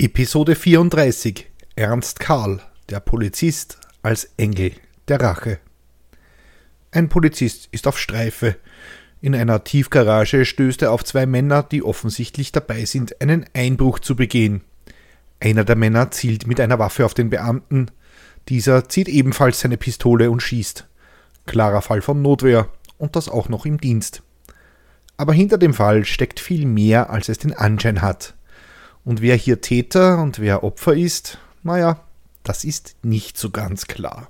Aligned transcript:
Episode 0.00 0.54
34 0.54 1.50
Ernst 1.74 2.20
Karl, 2.20 2.60
der 2.88 3.00
Polizist 3.00 3.80
als 4.00 4.30
Engel 4.36 4.70
der 5.08 5.20
Rache. 5.20 5.58
Ein 6.92 7.08
Polizist 7.08 7.68
ist 7.72 7.88
auf 7.88 7.98
Streife. 7.98 8.54
In 9.20 9.34
einer 9.34 9.64
Tiefgarage 9.64 10.44
stößt 10.44 10.82
er 10.82 10.92
auf 10.92 11.02
zwei 11.02 11.26
Männer, 11.26 11.64
die 11.64 11.82
offensichtlich 11.82 12.52
dabei 12.52 12.84
sind, 12.84 13.20
einen 13.20 13.46
Einbruch 13.54 13.98
zu 13.98 14.14
begehen. 14.14 14.60
Einer 15.40 15.64
der 15.64 15.74
Männer 15.74 16.12
zielt 16.12 16.46
mit 16.46 16.60
einer 16.60 16.78
Waffe 16.78 17.04
auf 17.04 17.14
den 17.14 17.28
Beamten. 17.28 17.90
Dieser 18.48 18.88
zieht 18.88 19.08
ebenfalls 19.08 19.58
seine 19.58 19.78
Pistole 19.78 20.30
und 20.30 20.44
schießt. 20.44 20.86
Klarer 21.44 21.82
Fall 21.82 22.02
von 22.02 22.22
Notwehr 22.22 22.68
und 22.98 23.16
das 23.16 23.28
auch 23.28 23.48
noch 23.48 23.66
im 23.66 23.80
Dienst. 23.80 24.22
Aber 25.16 25.32
hinter 25.32 25.58
dem 25.58 25.74
Fall 25.74 26.04
steckt 26.04 26.38
viel 26.38 26.66
mehr, 26.66 27.10
als 27.10 27.28
es 27.28 27.38
den 27.38 27.52
Anschein 27.52 28.00
hat. 28.00 28.37
Und 29.08 29.22
wer 29.22 29.36
hier 29.36 29.62
Täter 29.62 30.20
und 30.20 30.38
wer 30.38 30.62
Opfer 30.62 30.94
ist, 30.94 31.38
naja, 31.62 31.98
das 32.42 32.62
ist 32.62 32.94
nicht 33.02 33.38
so 33.38 33.48
ganz 33.48 33.86
klar. 33.86 34.28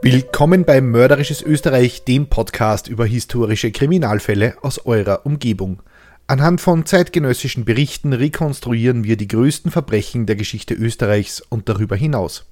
Willkommen 0.00 0.64
bei 0.64 0.80
Mörderisches 0.80 1.42
Österreich, 1.42 2.04
dem 2.04 2.28
Podcast 2.28 2.88
über 2.88 3.04
historische 3.04 3.72
Kriminalfälle 3.72 4.56
aus 4.62 4.86
eurer 4.86 5.26
Umgebung. 5.26 5.82
Anhand 6.26 6.62
von 6.62 6.86
zeitgenössischen 6.86 7.66
Berichten 7.66 8.14
rekonstruieren 8.14 9.04
wir 9.04 9.18
die 9.18 9.28
größten 9.28 9.70
Verbrechen 9.70 10.24
der 10.24 10.36
Geschichte 10.36 10.72
Österreichs 10.72 11.42
und 11.42 11.68
darüber 11.68 11.96
hinaus. 11.96 12.46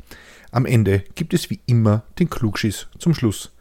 Am 0.51 0.67
Ende 0.67 1.03
gibt 1.15 1.33
es 1.33 1.49
wie 1.49 1.61
immer 1.65 2.03
den 2.19 2.29
Klugschiss 2.29 2.89
zum 2.99 3.15
Schluss. 3.15 3.53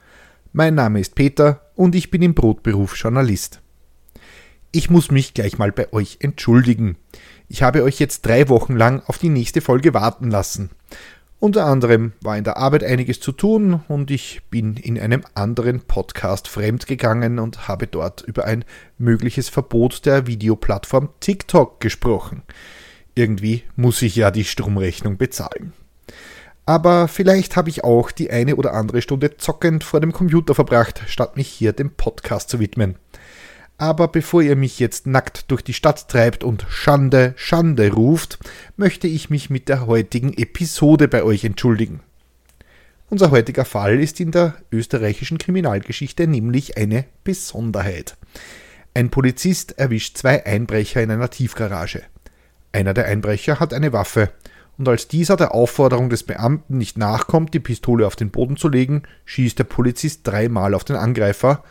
Mein 0.51 0.75
Name 0.75 0.99
ist 0.99 1.15
Peter 1.15 1.61
und 1.79 1.95
ich 1.95 2.11
bin 2.11 2.21
im 2.21 2.33
Brotberuf 2.33 2.97
Journalist. 2.97 3.61
Ich 4.73 4.89
muss 4.89 5.11
mich 5.11 5.33
gleich 5.33 5.57
mal 5.57 5.71
bei 5.71 5.93
euch 5.93 6.17
entschuldigen. 6.19 6.97
Ich 7.47 7.63
habe 7.63 7.83
euch 7.83 7.99
jetzt 7.99 8.25
drei 8.25 8.49
Wochen 8.49 8.75
lang 8.75 9.01
auf 9.05 9.17
die 9.17 9.29
nächste 9.29 9.61
Folge 9.61 9.93
warten 9.93 10.29
lassen. 10.29 10.71
Unter 11.39 11.65
anderem 11.67 12.11
war 12.19 12.37
in 12.37 12.43
der 12.43 12.57
Arbeit 12.57 12.83
einiges 12.83 13.21
zu 13.21 13.31
tun 13.31 13.81
und 13.87 14.11
ich 14.11 14.41
bin 14.49 14.75
in 14.75 14.99
einem 14.99 15.23
anderen 15.35 15.79
Podcast 15.79 16.49
fremdgegangen 16.49 17.39
und 17.39 17.69
habe 17.69 17.87
dort 17.87 18.23
über 18.23 18.43
ein 18.43 18.65
mögliches 18.97 19.47
Verbot 19.47 20.05
der 20.05 20.27
Videoplattform 20.27 21.07
TikTok 21.21 21.79
gesprochen. 21.79 22.43
Irgendwie 23.15 23.63
muss 23.77 24.01
ich 24.01 24.17
ja 24.17 24.31
die 24.31 24.43
Stromrechnung 24.43 25.15
bezahlen 25.15 25.71
aber 26.69 27.07
vielleicht 27.07 27.55
habe 27.55 27.71
ich 27.71 27.83
auch 27.83 28.11
die 28.11 28.29
eine 28.29 28.55
oder 28.55 28.75
andere 28.75 29.01
Stunde 29.01 29.37
zockend 29.37 29.83
vor 29.83 30.01
dem 30.01 30.13
Computer 30.13 30.53
verbracht, 30.53 31.01
statt 31.07 31.35
mich 31.35 31.47
hier 31.47 31.73
dem 31.73 31.89
Podcast 31.89 32.47
zu 32.47 32.59
widmen. 32.59 32.93
Aber 33.79 34.07
bevor 34.07 34.43
ihr 34.43 34.55
mich 34.55 34.77
jetzt 34.77 35.07
nackt 35.07 35.49
durch 35.49 35.63
die 35.63 35.73
Stadt 35.73 36.09
treibt 36.09 36.43
und 36.43 36.67
Schande, 36.69 37.33
Schande 37.37 37.91
ruft, 37.91 38.37
möchte 38.77 39.07
ich 39.07 39.31
mich 39.31 39.49
mit 39.49 39.67
der 39.67 39.87
heutigen 39.87 40.31
Episode 40.31 41.07
bei 41.07 41.23
euch 41.23 41.43
entschuldigen. 41.43 42.01
Unser 43.09 43.31
heutiger 43.31 43.65
Fall 43.65 43.99
ist 43.99 44.19
in 44.19 44.29
der 44.29 44.53
österreichischen 44.71 45.39
Kriminalgeschichte 45.39 46.27
nämlich 46.27 46.77
eine 46.77 47.05
Besonderheit. 47.23 48.15
Ein 48.93 49.09
Polizist 49.09 49.79
erwischt 49.79 50.19
zwei 50.19 50.45
Einbrecher 50.45 51.01
in 51.01 51.09
einer 51.09 51.31
Tiefgarage. 51.31 52.03
Einer 52.73 52.93
der 52.93 53.05
Einbrecher 53.05 53.59
hat 53.59 53.73
eine 53.73 53.91
Waffe 53.91 54.29
und 54.79 54.87
als 54.87 55.09
dieser 55.09 55.35
der 55.35 55.53
Aufforderung 55.53 56.09
des 56.09 56.23
Beamten 56.23 56.77
nicht 56.77 56.97
nachkommt, 56.97 57.53
die 57.53 57.59
Pistole 57.59 58.07
auf 58.07 58.15
den 58.15 58.31
Boden 58.31 58.55
zu 58.55 58.69
legen, 58.69 59.03
schießt 59.25 59.59
der 59.59 59.65
Polizist 59.65 60.25
dreimal 60.25 60.73
auf 60.73 60.85
den 60.85 60.95
Angreifer, 60.95 61.65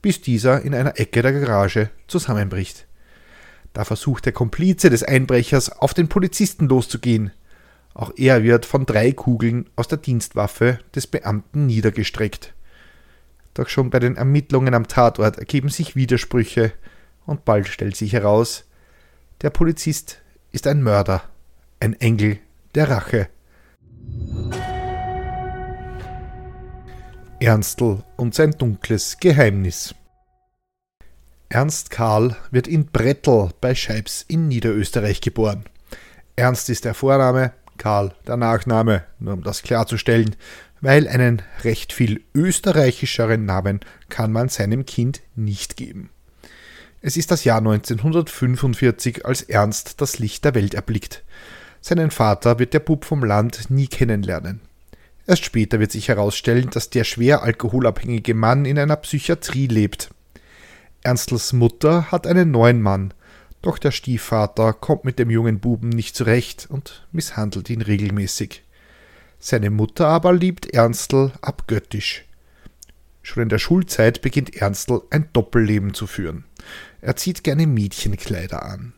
bis 0.00 0.22
dieser 0.22 0.62
in 0.62 0.74
einer 0.74 0.98
Ecke 0.98 1.20
der 1.20 1.34
Garage 1.34 1.90
zusammenbricht. 2.08 2.86
Da 3.74 3.84
versucht 3.84 4.24
der 4.24 4.32
Komplize 4.32 4.88
des 4.88 5.02
Einbrechers 5.02 5.78
auf 5.78 5.92
den 5.92 6.08
Polizisten 6.08 6.66
loszugehen. 6.66 7.32
Auch 7.92 8.12
er 8.16 8.42
wird 8.42 8.64
von 8.64 8.86
drei 8.86 9.12
Kugeln 9.12 9.68
aus 9.76 9.88
der 9.88 9.98
Dienstwaffe 9.98 10.78
des 10.94 11.06
Beamten 11.06 11.66
niedergestreckt. 11.66 12.54
Doch 13.52 13.68
schon 13.68 13.90
bei 13.90 13.98
den 13.98 14.16
Ermittlungen 14.16 14.72
am 14.72 14.88
Tatort 14.88 15.36
ergeben 15.36 15.68
sich 15.68 15.96
Widersprüche 15.96 16.72
und 17.26 17.44
bald 17.44 17.68
stellt 17.68 17.94
sich 17.94 18.14
heraus, 18.14 18.64
der 19.42 19.50
Polizist 19.50 20.22
ist 20.50 20.66
ein 20.66 20.82
Mörder, 20.82 21.24
ein 21.78 21.92
Engel 22.00 22.38
der 22.74 22.90
Rache. 22.90 23.28
Ernstl 27.40 28.02
und 28.16 28.34
sein 28.34 28.52
dunkles 28.52 29.18
Geheimnis. 29.20 29.94
Ernst 31.48 31.90
Karl 31.90 32.36
wird 32.50 32.66
in 32.66 32.86
Brettl 32.86 33.50
bei 33.60 33.74
Scheibs 33.74 34.24
in 34.26 34.48
Niederösterreich 34.48 35.20
geboren. 35.20 35.64
Ernst 36.36 36.68
ist 36.68 36.84
der 36.84 36.94
Vorname, 36.94 37.52
Karl 37.78 38.14
der 38.26 38.36
Nachname, 38.36 39.04
nur 39.20 39.34
um 39.34 39.42
das 39.42 39.62
klarzustellen, 39.62 40.34
weil 40.80 41.06
einen 41.06 41.42
recht 41.62 41.92
viel 41.92 42.24
österreichischeren 42.34 43.44
Namen 43.44 43.80
kann 44.08 44.32
man 44.32 44.48
seinem 44.48 44.84
Kind 44.84 45.20
nicht 45.36 45.76
geben. 45.76 46.10
Es 47.02 47.16
ist 47.16 47.30
das 47.30 47.44
Jahr 47.44 47.58
1945, 47.58 49.26
als 49.26 49.42
Ernst 49.42 50.00
das 50.00 50.18
Licht 50.18 50.44
der 50.44 50.54
Welt 50.54 50.74
erblickt. 50.74 51.22
Seinen 51.86 52.10
Vater 52.10 52.58
wird 52.58 52.72
der 52.72 52.80
Bub 52.80 53.04
vom 53.04 53.22
Land 53.22 53.68
nie 53.68 53.88
kennenlernen. 53.88 54.62
Erst 55.26 55.44
später 55.44 55.80
wird 55.80 55.92
sich 55.92 56.08
herausstellen, 56.08 56.70
dass 56.70 56.88
der 56.88 57.04
schwer 57.04 57.42
alkoholabhängige 57.42 58.32
Mann 58.32 58.64
in 58.64 58.78
einer 58.78 58.96
Psychiatrie 58.96 59.66
lebt. 59.66 60.08
Ernstls 61.02 61.52
Mutter 61.52 62.10
hat 62.10 62.26
einen 62.26 62.50
neuen 62.50 62.80
Mann, 62.80 63.12
doch 63.60 63.76
der 63.76 63.90
Stiefvater 63.90 64.72
kommt 64.72 65.04
mit 65.04 65.18
dem 65.18 65.28
jungen 65.28 65.60
Buben 65.60 65.90
nicht 65.90 66.16
zurecht 66.16 66.68
und 66.70 67.06
misshandelt 67.12 67.68
ihn 67.68 67.82
regelmäßig. 67.82 68.62
Seine 69.38 69.68
Mutter 69.68 70.06
aber 70.06 70.32
liebt 70.32 70.72
Ernstl 70.72 71.32
abgöttisch. 71.42 72.24
Schon 73.20 73.42
in 73.42 73.50
der 73.50 73.58
Schulzeit 73.58 74.22
beginnt 74.22 74.56
Ernstl 74.56 75.02
ein 75.10 75.28
Doppelleben 75.34 75.92
zu 75.92 76.06
führen. 76.06 76.44
Er 77.02 77.16
zieht 77.16 77.44
gerne 77.44 77.66
Mädchenkleider 77.66 78.62
an. 78.62 78.94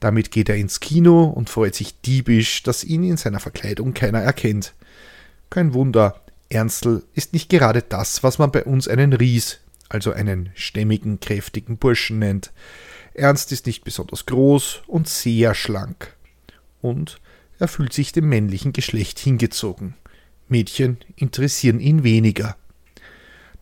Damit 0.00 0.30
geht 0.30 0.48
er 0.48 0.56
ins 0.56 0.80
Kino 0.80 1.24
und 1.24 1.50
freut 1.50 1.74
sich 1.74 2.00
diebisch, 2.00 2.62
dass 2.62 2.84
ihn 2.84 3.04
in 3.04 3.16
seiner 3.16 3.40
Verkleidung 3.40 3.94
keiner 3.94 4.20
erkennt. 4.20 4.74
Kein 5.50 5.74
Wunder, 5.74 6.20
Ernstl 6.48 7.02
ist 7.14 7.32
nicht 7.32 7.48
gerade 7.48 7.82
das, 7.82 8.22
was 8.22 8.38
man 8.38 8.50
bei 8.50 8.64
uns 8.64 8.88
einen 8.88 9.12
Ries, 9.12 9.58
also 9.88 10.12
einen 10.12 10.50
stämmigen, 10.54 11.20
kräftigen 11.20 11.78
Burschen 11.78 12.18
nennt. 12.18 12.52
Ernst 13.14 13.52
ist 13.52 13.66
nicht 13.66 13.84
besonders 13.84 14.26
groß 14.26 14.82
und 14.86 15.08
sehr 15.08 15.54
schlank. 15.54 16.14
Und 16.82 17.20
er 17.58 17.68
fühlt 17.68 17.92
sich 17.92 18.12
dem 18.12 18.28
männlichen 18.28 18.72
Geschlecht 18.72 19.18
hingezogen. 19.18 19.94
Mädchen 20.48 20.98
interessieren 21.16 21.80
ihn 21.80 22.04
weniger. 22.04 22.56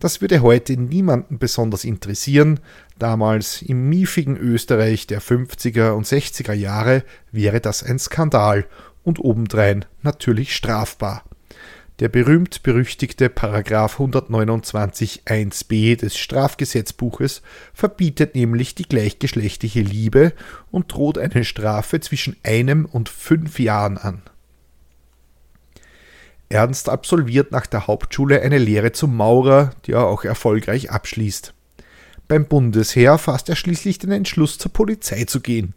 Das 0.04 0.20
würde 0.20 0.42
heute 0.42 0.76
niemanden 0.76 1.38
besonders 1.38 1.82
interessieren. 1.82 2.60
Damals 2.98 3.62
im 3.62 3.88
miefigen 3.88 4.37
Österreich 4.37 5.06
der 5.06 5.22
50er 5.22 5.92
und 5.92 6.06
60er 6.06 6.53
Jahre 6.53 7.04
wäre 7.32 7.62
das 7.62 7.82
ein 7.82 7.98
Skandal 7.98 8.66
und 9.03 9.19
obendrein 9.19 9.87
natürlich 10.03 10.54
strafbar. 10.54 11.25
Der 12.00 12.10
berühmt-berüchtigte 12.10 13.31
Paragraph 13.31 13.94
129 13.94 15.22
1b 15.25 15.97
des 15.97 16.19
Strafgesetzbuches 16.19 17.41
verbietet 17.72 18.34
nämlich 18.34 18.75
die 18.75 18.86
gleichgeschlechtliche 18.86 19.81
Liebe 19.81 20.34
und 20.71 20.92
droht 20.92 21.16
eine 21.16 21.44
Strafe 21.44 22.00
zwischen 22.00 22.36
einem 22.42 22.84
und 22.84 23.09
fünf 23.09 23.59
Jahren 23.59 23.97
an. 23.97 24.21
Ernst 26.54 26.88
absolviert 26.88 27.50
nach 27.50 27.66
der 27.66 27.88
Hauptschule 27.88 28.41
eine 28.41 28.59
Lehre 28.59 28.92
zum 28.92 29.16
Maurer, 29.16 29.70
die 29.84 29.92
er 29.92 30.06
auch 30.06 30.22
erfolgreich 30.22 30.88
abschließt. 30.88 31.53
Beim 32.28 32.47
Bundesheer 32.47 33.19
fasst 33.19 33.48
er 33.48 33.56
schließlich 33.56 33.98
den 33.98 34.12
Entschluss, 34.12 34.56
zur 34.56 34.72
Polizei 34.72 35.24
zu 35.24 35.41
gehen. 35.41 35.74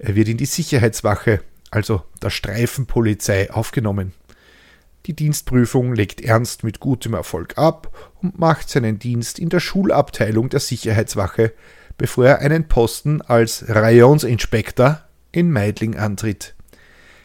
Er 0.00 0.16
wird 0.16 0.28
in 0.28 0.36
die 0.36 0.46
Sicherheitswache, 0.46 1.42
also 1.70 2.02
der 2.20 2.30
Streifenpolizei, 2.30 3.52
aufgenommen. 3.52 4.12
Die 5.06 5.14
Dienstprüfung 5.14 5.94
legt 5.94 6.20
Ernst 6.20 6.64
mit 6.64 6.80
gutem 6.80 7.14
Erfolg 7.14 7.56
ab 7.56 8.12
und 8.20 8.36
macht 8.36 8.68
seinen 8.68 8.98
Dienst 8.98 9.38
in 9.38 9.48
der 9.48 9.60
Schulabteilung 9.60 10.48
der 10.48 10.60
Sicherheitswache, 10.60 11.52
bevor 11.98 12.26
er 12.26 12.38
einen 12.40 12.66
Posten 12.66 13.22
als 13.22 13.64
Rayonsinspektor 13.68 15.02
in 15.30 15.52
Meidling 15.52 15.96
antritt. 15.96 16.56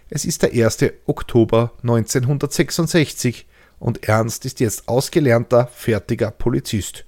Es 0.08 0.24
ist 0.24 0.44
der 0.44 0.52
1. 0.52 0.92
Oktober 1.08 1.74
1966 1.82 3.48
und 3.80 4.08
Ernst 4.08 4.46
ist 4.46 4.60
jetzt 4.60 4.88
ausgelernter, 4.88 5.68
fertiger 5.74 6.30
Polizist. 6.30 7.06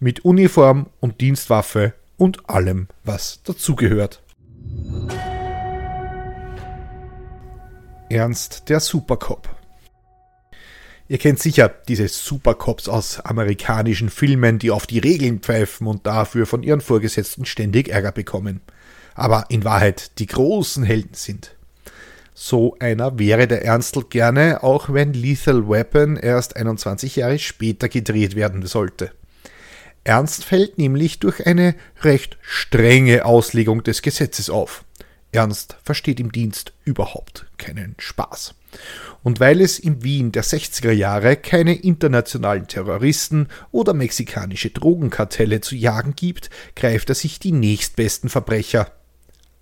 Mit 0.00 0.24
Uniform 0.24 0.86
und 1.00 1.20
Dienstwaffe 1.20 1.92
und 2.16 2.48
allem, 2.48 2.88
was 3.04 3.42
dazugehört. 3.42 4.22
Ernst 8.08 8.70
der 8.70 8.80
Supercop. 8.80 9.54
Ihr 11.06 11.18
kennt 11.18 11.40
sicher 11.40 11.68
diese 11.68 12.08
Supercops 12.08 12.88
aus 12.88 13.20
amerikanischen 13.20 14.08
Filmen, 14.08 14.58
die 14.58 14.70
auf 14.70 14.86
die 14.86 15.00
Regeln 15.00 15.40
pfeifen 15.40 15.86
und 15.86 16.06
dafür 16.06 16.46
von 16.46 16.62
ihren 16.62 16.80
Vorgesetzten 16.80 17.44
ständig 17.44 17.88
Ärger 17.88 18.12
bekommen. 18.12 18.62
Aber 19.14 19.46
in 19.50 19.64
Wahrheit 19.64 20.18
die 20.18 20.26
großen 20.26 20.84
Helden 20.84 21.14
sind. 21.14 21.57
So 22.40 22.76
einer 22.78 23.18
wäre 23.18 23.48
der 23.48 23.64
Ernstl 23.64 24.04
gerne, 24.04 24.62
auch 24.62 24.92
wenn 24.92 25.12
Lethal 25.12 25.68
Weapon 25.68 26.16
erst 26.16 26.54
21 26.54 27.16
Jahre 27.16 27.40
später 27.40 27.88
gedreht 27.88 28.36
werden 28.36 28.64
sollte. 28.64 29.10
Ernst 30.04 30.44
fällt 30.44 30.78
nämlich 30.78 31.18
durch 31.18 31.48
eine 31.48 31.74
recht 32.02 32.38
strenge 32.40 33.24
Auslegung 33.24 33.82
des 33.82 34.02
Gesetzes 34.02 34.50
auf. 34.50 34.84
Ernst 35.32 35.78
versteht 35.82 36.20
im 36.20 36.30
Dienst 36.30 36.74
überhaupt 36.84 37.46
keinen 37.58 37.96
Spaß. 37.98 38.54
Und 39.24 39.40
weil 39.40 39.60
es 39.60 39.80
in 39.80 40.04
Wien 40.04 40.30
der 40.30 40.44
60er 40.44 40.92
Jahre 40.92 41.34
keine 41.34 41.74
internationalen 41.74 42.68
Terroristen 42.68 43.48
oder 43.72 43.94
mexikanische 43.94 44.70
Drogenkartelle 44.70 45.60
zu 45.60 45.74
jagen 45.74 46.14
gibt, 46.14 46.50
greift 46.76 47.08
er 47.08 47.16
sich 47.16 47.40
die 47.40 47.52
nächstbesten 47.52 48.30
Verbrecher, 48.30 48.92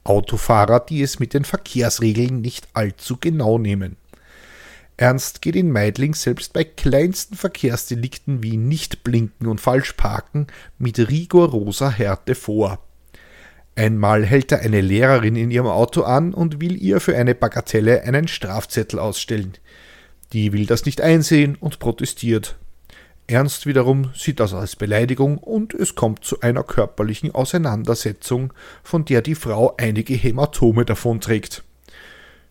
Autofahrer, 0.06 0.80
die 0.80 1.02
es 1.02 1.18
mit 1.18 1.34
den 1.34 1.44
Verkehrsregeln 1.44 2.40
nicht 2.40 2.68
allzu 2.72 3.16
genau 3.20 3.58
nehmen. 3.58 3.96
Ernst 4.96 5.42
geht 5.42 5.56
in 5.56 5.70
Meidling 5.70 6.14
selbst 6.14 6.54
bei 6.54 6.64
kleinsten 6.64 7.36
Verkehrsdelikten 7.36 8.42
wie 8.42 8.56
Nichtblinken 8.56 9.46
und 9.46 9.60
Falschparken 9.60 10.46
mit 10.78 10.98
rigoroser 10.98 11.90
Härte 11.90 12.34
vor. 12.34 12.78
Einmal 13.74 14.24
hält 14.24 14.52
er 14.52 14.60
eine 14.60 14.80
Lehrerin 14.80 15.36
in 15.36 15.50
ihrem 15.50 15.66
Auto 15.66 16.02
an 16.02 16.32
und 16.32 16.62
will 16.62 16.82
ihr 16.82 17.00
für 17.00 17.14
eine 17.14 17.34
Bagatelle 17.34 18.04
einen 18.04 18.26
Strafzettel 18.26 18.98
ausstellen. 18.98 19.52
Die 20.32 20.54
will 20.54 20.64
das 20.64 20.86
nicht 20.86 21.02
einsehen 21.02 21.56
und 21.60 21.78
protestiert. 21.78 22.56
Ernst 23.28 23.66
wiederum 23.66 24.10
sieht 24.14 24.38
das 24.38 24.54
als 24.54 24.76
Beleidigung 24.76 25.38
und 25.38 25.74
es 25.74 25.96
kommt 25.96 26.24
zu 26.24 26.40
einer 26.40 26.62
körperlichen 26.62 27.34
Auseinandersetzung, 27.34 28.52
von 28.84 29.04
der 29.04 29.20
die 29.20 29.34
Frau 29.34 29.74
einige 29.78 30.14
Hämatome 30.14 30.84
davonträgt. 30.84 31.64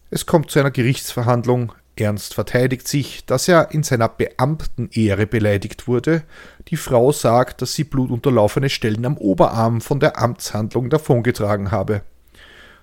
Es 0.09 0.25
kommt 0.25 0.51
zu 0.51 0.59
einer 0.59 0.71
Gerichtsverhandlung, 0.71 1.71
Ernst 1.97 2.33
verteidigt 2.33 2.87
sich, 2.87 3.25
dass 3.25 3.47
er 3.47 3.71
in 3.71 3.83
seiner 3.83 4.09
Beamtenehre 4.09 5.27
beleidigt 5.27 5.87
wurde. 5.87 6.23
Die 6.67 6.75
Frau 6.75 7.13
sagt, 7.13 7.61
dass 7.61 7.73
sie 7.73 7.85
blutunterlaufene 7.85 8.69
Stellen 8.69 9.05
am 9.05 9.17
Oberarm 9.17 9.79
von 9.79 10.01
der 10.01 10.19
Amtshandlung 10.21 10.89
davongetragen 10.89 11.71
habe. 11.71 12.01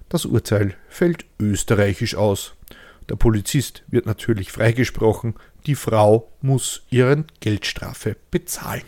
Das 0.09 0.25
Urteil 0.25 0.75
fällt 0.88 1.27
österreichisch 1.38 2.15
aus. 2.15 2.55
Der 3.09 3.17
Polizist 3.17 3.83
wird 3.88 4.06
natürlich 4.06 4.50
freigesprochen, 4.50 5.35
die 5.67 5.75
Frau 5.75 6.31
muss 6.41 6.82
ihren 6.91 7.26
Geldstrafe 7.41 8.17
bezahlen. 8.31 8.82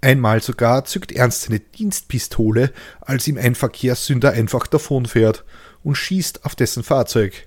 Einmal 0.00 0.42
sogar 0.42 0.84
zückt 0.84 1.12
Ernst 1.12 1.42
seine 1.42 1.60
Dienstpistole, 1.60 2.72
als 3.00 3.26
ihm 3.26 3.38
ein 3.38 3.54
Verkehrssünder 3.54 4.32
einfach 4.32 4.66
davonfährt 4.66 5.44
und 5.82 5.96
schießt 5.96 6.44
auf 6.44 6.54
dessen 6.54 6.82
Fahrzeug. 6.82 7.46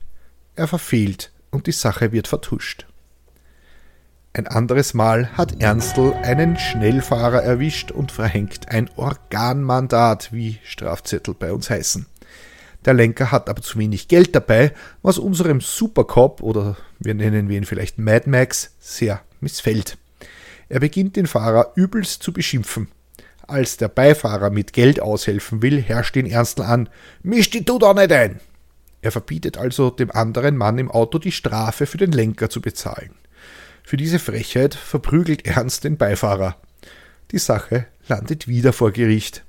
Er 0.56 0.68
verfehlt 0.68 1.32
und 1.52 1.68
die 1.68 1.72
Sache 1.72 2.12
wird 2.12 2.28
vertuscht. 2.28 2.86
Ein 4.34 4.48
anderes 4.48 4.94
Mal 4.94 5.38
hat 5.38 5.60
Ernstl 5.62 6.14
einen 6.22 6.58
Schnellfahrer 6.58 7.42
erwischt 7.42 7.92
und 7.92 8.12
verhängt 8.12 8.70
ein 8.70 8.90
Organmandat, 8.96 10.32
wie 10.32 10.60
Strafzettel 10.64 11.34
bei 11.34 11.52
uns 11.52 11.70
heißen. 11.70 12.06
Der 12.86 12.94
Lenker 12.94 13.32
hat 13.32 13.50
aber 13.50 13.62
zu 13.62 13.78
wenig 13.78 14.08
Geld 14.08 14.36
dabei, 14.36 14.74
was 15.02 15.18
unserem 15.18 15.62
Supercop 15.62 16.42
oder 16.42 16.78
wir 17.00 17.14
nennen 17.14 17.50
ihn 17.50 17.66
vielleicht 17.66 17.98
Mad 17.98 18.30
Max 18.30 18.76
sehr 18.80 19.22
missfällt. 19.42 19.98
Er 20.70 20.80
beginnt 20.80 21.16
den 21.16 21.28
Fahrer 21.28 21.74
übelst 21.76 22.24
zu 22.24 22.32
beschimpfen. 22.32 22.88
Als 23.48 23.78
der 23.78 23.88
Beifahrer 23.88 24.52
mit 24.52 24.74
Geld 24.74 25.02
aushelfen 25.02 25.62
will, 25.62 25.82
herrscht 25.82 26.16
ihn 26.16 26.28
Ernstl 26.28 26.62
an: 26.62 26.90
Misch 27.24 27.50
die 27.50 27.66
du 27.66 27.80
da 27.80 27.94
nicht 27.94 28.12
ein! 28.12 28.40
Er 29.02 29.12
verbietet 29.12 29.58
also 29.58 29.90
dem 29.90 30.12
anderen 30.12 30.58
Mann 30.58 30.78
im 30.78 30.92
Auto 30.92 31.20
die 31.20 31.32
Strafe 31.32 31.86
für 31.86 31.98
den 31.98 32.12
Lenker 32.12 32.50
zu 32.50 32.62
bezahlen. 32.62 33.12
Für 33.84 33.98
diese 33.98 34.20
Frechheit 34.20 34.76
verprügelt 34.76 35.48
Ernst 35.48 35.84
den 35.84 35.98
Beifahrer. 35.98 36.58
Die 37.32 37.40
Sache 37.40 37.88
landet 38.08 38.48
wieder 38.48 38.74
vor 38.74 38.92
Gericht. 38.92 39.44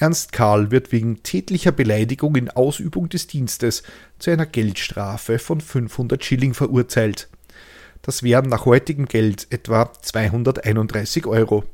Ernst 0.00 0.30
Karl 0.30 0.70
wird 0.70 0.92
wegen 0.92 1.24
tätlicher 1.24 1.72
Beleidigung 1.72 2.36
in 2.36 2.50
Ausübung 2.50 3.08
des 3.08 3.26
Dienstes 3.26 3.82
zu 4.20 4.30
einer 4.30 4.46
Geldstrafe 4.46 5.40
von 5.40 5.60
500 5.60 6.24
Schilling 6.24 6.54
verurteilt. 6.54 7.28
Das 8.02 8.22
wären 8.22 8.48
nach 8.48 8.64
heutigem 8.64 9.06
Geld 9.06 9.48
etwa 9.50 9.92
231 9.92 11.26
Euro. 11.26 11.64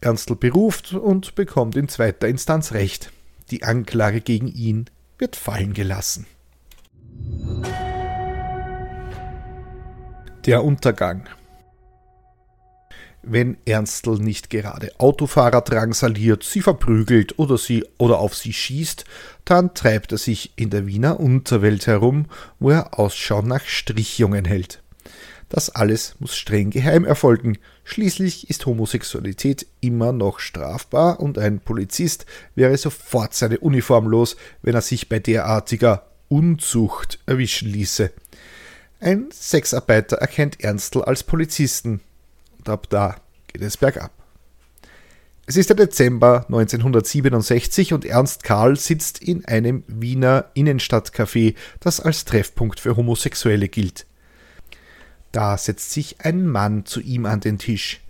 Ernstl 0.00 0.36
beruft 0.36 0.94
und 0.94 1.34
bekommt 1.34 1.76
in 1.76 1.88
zweiter 1.88 2.28
Instanz 2.28 2.72
Recht. 2.72 3.10
Die 3.50 3.64
Anklage 3.64 4.20
gegen 4.20 4.46
ihn 4.46 4.86
wird 5.18 5.34
fallen 5.34 5.72
gelassen. 5.72 6.26
Der 10.46 10.62
Untergang. 10.62 11.28
Wenn 13.22 13.58
Ernstl 13.66 14.14
nicht 14.14 14.48
gerade 14.48 14.92
Autofahrer 14.98 15.60
drangsaliert, 15.60 16.42
sie 16.42 16.62
verprügelt 16.62 17.38
oder 17.38 17.58
sie 17.58 17.84
oder 17.98 18.18
auf 18.18 18.34
sie 18.34 18.54
schießt, 18.54 19.04
dann 19.44 19.74
treibt 19.74 20.12
er 20.12 20.18
sich 20.18 20.52
in 20.56 20.70
der 20.70 20.86
Wiener 20.86 21.20
Unterwelt 21.20 21.86
herum, 21.86 22.26
wo 22.58 22.70
er 22.70 22.98
Ausschau 22.98 23.42
nach 23.42 23.64
Strichjungen 23.66 24.46
hält. 24.46 24.82
Das 25.50 25.68
alles 25.68 26.14
muss 26.18 26.36
streng 26.36 26.70
geheim 26.70 27.04
erfolgen. 27.04 27.58
Schließlich 27.84 28.48
ist 28.48 28.64
Homosexualität 28.64 29.66
immer 29.80 30.12
noch 30.12 30.38
strafbar 30.38 31.20
und 31.20 31.38
ein 31.38 31.60
Polizist 31.60 32.24
wäre 32.54 32.78
sofort 32.78 33.34
seine 33.34 33.58
Uniform 33.58 34.06
los, 34.06 34.36
wenn 34.62 34.74
er 34.74 34.80
sich 34.80 35.08
bei 35.08 35.18
derartiger 35.18 36.06
Unzucht 36.28 37.18
erwischen 37.26 37.68
ließe. 37.68 38.12
Ein 39.00 39.28
Sexarbeiter 39.32 40.18
erkennt 40.18 40.60
Ernstl 40.60 41.02
als 41.02 41.24
Polizisten 41.24 42.00
und 42.60 42.68
ab 42.68 42.86
da 42.90 43.16
geht 43.48 43.62
es 43.62 43.78
bergab. 43.78 44.12
Es 45.46 45.56
ist 45.56 45.70
der 45.70 45.76
Dezember 45.76 46.44
1967 46.46 47.92
und 47.92 48.04
Ernst 48.04 48.44
Karl 48.44 48.76
sitzt 48.76 49.20
in 49.20 49.44
einem 49.46 49.82
Wiener 49.88 50.44
Innenstadtcafé, 50.54 51.56
das 51.80 52.00
als 52.00 52.24
Treffpunkt 52.24 52.78
für 52.78 52.96
Homosexuelle 52.96 53.68
gilt. 53.68 54.06
Da 55.32 55.56
setzt 55.56 55.90
sich 55.92 56.20
ein 56.20 56.46
Mann 56.46 56.84
zu 56.84 57.00
ihm 57.00 57.26
an 57.26 57.40
den 57.40 57.58
Tisch. 57.58 58.00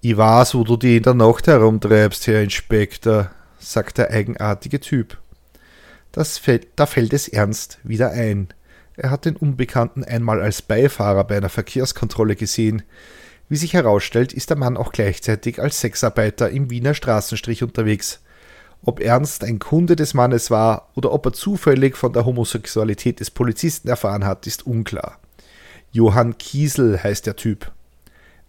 Ich 0.00 0.16
weiß, 0.16 0.54
wo 0.54 0.64
du 0.64 0.76
die 0.76 0.96
in 0.96 1.04
der 1.04 1.14
Nacht 1.14 1.46
herumtreibst, 1.46 2.26
Herr 2.26 2.42
Inspektor, 2.42 3.30
sagt 3.58 3.98
der 3.98 4.10
eigenartige 4.10 4.80
Typ. 4.80 5.16
Das 6.10 6.38
fällt, 6.38 6.66
da 6.76 6.86
fällt 6.86 7.12
es 7.12 7.28
Ernst 7.28 7.78
wieder 7.84 8.10
ein. 8.10 8.48
Er 8.96 9.10
hat 9.10 9.24
den 9.24 9.36
Unbekannten 9.36 10.04
einmal 10.04 10.42
als 10.42 10.60
Beifahrer 10.60 11.24
bei 11.24 11.36
einer 11.36 11.48
Verkehrskontrolle 11.48 12.36
gesehen. 12.36 12.82
Wie 13.52 13.58
sich 13.58 13.74
herausstellt, 13.74 14.32
ist 14.32 14.48
der 14.48 14.56
Mann 14.56 14.78
auch 14.78 14.92
gleichzeitig 14.92 15.60
als 15.60 15.78
Sexarbeiter 15.78 16.48
im 16.48 16.70
Wiener 16.70 16.94
Straßenstrich 16.94 17.62
unterwegs. 17.62 18.20
Ob 18.82 18.98
Ernst 18.98 19.44
ein 19.44 19.58
Kunde 19.58 19.94
des 19.94 20.14
Mannes 20.14 20.50
war 20.50 20.88
oder 20.94 21.12
ob 21.12 21.26
er 21.26 21.34
zufällig 21.34 21.98
von 21.98 22.14
der 22.14 22.24
Homosexualität 22.24 23.20
des 23.20 23.30
Polizisten 23.30 23.88
erfahren 23.88 24.24
hat, 24.24 24.46
ist 24.46 24.66
unklar. 24.66 25.18
Johann 25.90 26.38
Kiesel 26.38 27.02
heißt 27.04 27.26
der 27.26 27.36
Typ. 27.36 27.70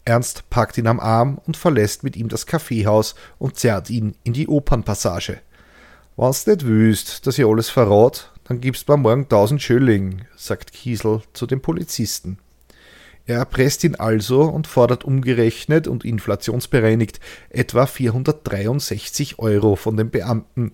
Ernst 0.05 0.49
packt 0.49 0.77
ihn 0.77 0.87
am 0.87 1.01
Arm 1.01 1.37
und 1.45 1.57
verlässt 1.57 2.03
mit 2.03 2.15
ihm 2.15 2.29
das 2.29 2.45
Kaffeehaus 2.45 3.15
und 3.39 3.59
zerrt 3.59 3.89
ihn 3.89 4.15
in 4.23 4.31
die 4.31 4.47
Opernpassage. 4.47 5.41
Wenn's 6.15 6.47
nicht 6.47 6.65
wüsst, 6.65 7.27
dass 7.27 7.37
ihr 7.37 7.47
alles 7.47 7.69
verrat, 7.69 8.31
dann 8.45 8.61
gibst 8.61 8.87
mir 8.87 8.95
morgen 8.95 9.27
tausend 9.27 9.61
Schilling, 9.61 10.21
sagt 10.37 10.71
Kiesel 10.71 11.23
zu 11.33 11.45
dem 11.45 11.61
Polizisten. 11.61 12.37
Er 13.25 13.37
erpresst 13.37 13.83
ihn 13.83 13.95
also 13.95 14.43
und 14.43 14.67
fordert 14.67 15.05
umgerechnet 15.05 15.87
und 15.87 16.03
inflationsbereinigt 16.03 17.19
etwa 17.49 17.85
463 17.85 19.39
Euro 19.39 19.75
von 19.75 19.95
dem 19.95 20.09
Beamten. 20.09 20.73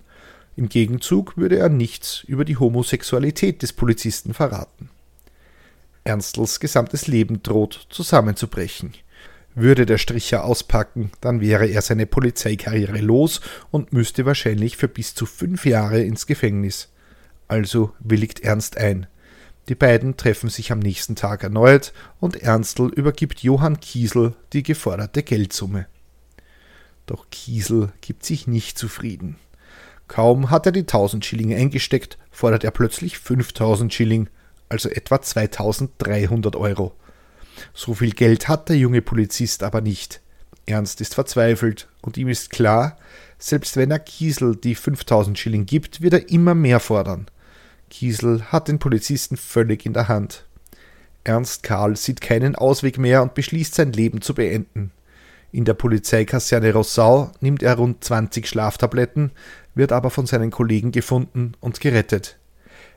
Im 0.55 0.67
Gegenzug 0.67 1.37
würde 1.37 1.57
er 1.57 1.69
nichts 1.69 2.23
über 2.25 2.45
die 2.45 2.57
Homosexualität 2.57 3.61
des 3.61 3.71
Polizisten 3.73 4.33
verraten. 4.33 4.89
Ernstls 6.03 6.59
gesamtes 6.59 7.07
Leben 7.07 7.43
droht 7.43 7.87
zusammenzubrechen. 7.89 8.93
Würde 9.53 9.85
der 9.85 9.97
Stricher 9.97 10.43
auspacken, 10.43 11.11
dann 11.21 11.41
wäre 11.41 11.67
er 11.67 11.81
seine 11.81 12.05
Polizeikarriere 12.05 12.99
los 12.99 13.41
und 13.71 13.93
müsste 13.93 14.25
wahrscheinlich 14.25 14.77
für 14.77 14.87
bis 14.87 15.13
zu 15.13 15.25
fünf 15.25 15.65
Jahre 15.65 16.01
ins 16.01 16.25
Gefängnis. 16.25 16.89
Also 17.47 17.93
willigt 17.99 18.41
Ernst 18.41 18.77
ein. 18.77 19.07
Die 19.69 19.75
beiden 19.75 20.17
treffen 20.17 20.49
sich 20.49 20.71
am 20.71 20.79
nächsten 20.79 21.15
Tag 21.15 21.43
erneut 21.43 21.93
und 22.19 22.41
Ernstl 22.41 22.87
übergibt 22.87 23.43
Johann 23.43 23.79
Kiesel 23.79 24.33
die 24.51 24.63
geforderte 24.63 25.21
Geldsumme. 25.21 25.85
Doch 27.05 27.27
Kiesel 27.29 27.91
gibt 28.01 28.25
sich 28.25 28.47
nicht 28.47 28.79
zufrieden. 28.79 29.35
Kaum 30.07 30.49
hat 30.49 30.65
er 30.65 30.71
die 30.71 30.81
1000 30.81 31.23
Schilling 31.23 31.53
eingesteckt, 31.53 32.17
fordert 32.31 32.63
er 32.63 32.71
plötzlich 32.71 33.19
5000 33.19 33.93
Schilling, 33.93 34.27
also 34.69 34.89
etwa 34.89 35.21
2300 35.21 36.55
Euro. 36.55 36.95
So 37.75 37.93
viel 37.93 38.11
Geld 38.11 38.47
hat 38.47 38.69
der 38.69 38.77
junge 38.77 39.03
Polizist 39.03 39.61
aber 39.61 39.81
nicht. 39.81 40.21
Ernst 40.65 40.99
ist 40.99 41.13
verzweifelt 41.13 41.87
und 42.01 42.17
ihm 42.17 42.27
ist 42.27 42.49
klar, 42.49 42.97
selbst 43.37 43.77
wenn 43.77 43.91
er 43.91 43.99
Kiesel 43.99 44.55
die 44.55 44.73
5000 44.73 45.37
Schilling 45.37 45.67
gibt, 45.67 46.01
wird 46.01 46.13
er 46.13 46.29
immer 46.31 46.55
mehr 46.55 46.79
fordern. 46.79 47.27
Kiesel 47.89 48.43
hat 48.51 48.67
den 48.67 48.79
Polizisten 48.79 49.37
völlig 49.37 49.85
in 49.85 49.93
der 49.93 50.07
Hand. 50.07 50.45
Ernst 51.23 51.63
Karl 51.63 51.95
sieht 51.95 52.21
keinen 52.21 52.55
Ausweg 52.55 52.97
mehr 52.97 53.21
und 53.21 53.33
beschließt 53.33 53.75
sein 53.75 53.91
Leben 53.91 54.21
zu 54.21 54.33
beenden. 54.33 54.91
In 55.51 55.65
der 55.65 55.73
Polizeikaserne 55.73 56.73
Rossau 56.73 57.31
nimmt 57.41 57.63
er 57.63 57.75
rund 57.75 58.03
20 58.03 58.47
Schlaftabletten, 58.47 59.31
wird 59.73 59.91
aber 59.91 60.11
von 60.11 60.25
seinen 60.25 60.51
Kollegen 60.51 60.91
gefunden 60.91 61.53
und 61.59 61.81
gerettet. 61.81 62.37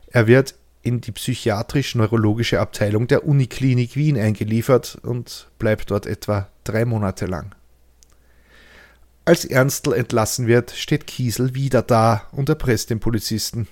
Er 0.07 0.27
wird 0.27 0.55
in 0.83 1.01
die 1.01 1.11
psychiatrisch-neurologische 1.11 2.59
Abteilung 2.59 3.07
der 3.07 3.25
Uniklinik 3.25 3.95
Wien 3.95 4.17
eingeliefert 4.17 4.99
und 5.01 5.49
bleibt 5.57 5.89
dort 5.91 6.05
etwa 6.05 6.49
drei 6.63 6.85
Monate 6.85 7.25
lang. 7.25 7.55
Als 9.25 9.45
Ernstl 9.45 9.93
entlassen 9.93 10.47
wird, 10.47 10.71
steht 10.71 11.07
Kiesel 11.07 11.55
wieder 11.55 11.81
da 11.81 12.27
und 12.33 12.49
erpresst 12.49 12.89
den 12.89 12.99
Polizisten. 12.99 13.67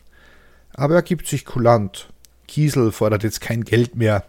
Aber 0.73 0.95
er 0.95 1.01
gibt 1.01 1.27
sich 1.27 1.45
kulant. 1.45 2.09
Kiesel 2.47 2.91
fordert 2.91 3.23
jetzt 3.23 3.41
kein 3.41 3.63
Geld 3.63 3.95
mehr. 3.95 4.25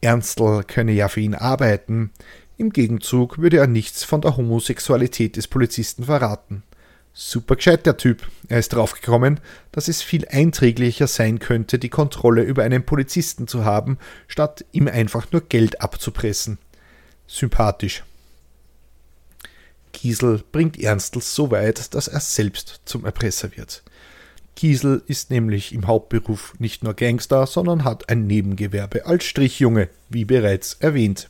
Ernstl 0.00 0.64
könne 0.64 0.92
ja 0.92 1.08
für 1.08 1.20
ihn 1.20 1.34
arbeiten. 1.34 2.10
Im 2.56 2.70
Gegenzug 2.70 3.38
würde 3.38 3.58
er 3.58 3.66
nichts 3.66 4.04
von 4.04 4.20
der 4.20 4.36
Homosexualität 4.36 5.36
des 5.36 5.48
Polizisten 5.48 6.04
verraten. 6.04 6.62
Super 7.12 7.56
gescheit 7.56 7.86
der 7.86 7.96
Typ. 7.96 8.26
Er 8.48 8.60
ist 8.60 8.72
draufgekommen, 8.72 9.40
dass 9.72 9.88
es 9.88 10.00
viel 10.00 10.26
einträglicher 10.28 11.06
sein 11.06 11.38
könnte, 11.38 11.78
die 11.78 11.88
Kontrolle 11.88 12.42
über 12.42 12.62
einen 12.62 12.84
Polizisten 12.84 13.48
zu 13.48 13.64
haben, 13.64 13.98
statt 14.28 14.64
ihm 14.72 14.88
einfach 14.88 15.32
nur 15.32 15.42
Geld 15.42 15.80
abzupressen. 15.80 16.58
Sympathisch. 17.26 18.04
Kiesel 19.92 20.42
bringt 20.52 20.78
Ernstl 20.78 21.20
so 21.20 21.50
weit, 21.50 21.94
dass 21.94 22.08
er 22.08 22.20
selbst 22.20 22.80
zum 22.84 23.04
Erpresser 23.04 23.56
wird. 23.56 23.82
Kiesel 24.60 25.02
ist 25.06 25.30
nämlich 25.30 25.72
im 25.72 25.86
Hauptberuf 25.86 26.52
nicht 26.58 26.84
nur 26.84 26.92
Gangster, 26.92 27.46
sondern 27.46 27.82
hat 27.82 28.10
ein 28.10 28.26
Nebengewerbe 28.26 29.06
als 29.06 29.24
Strichjunge, 29.24 29.88
wie 30.10 30.26
bereits 30.26 30.74
erwähnt. 30.74 31.28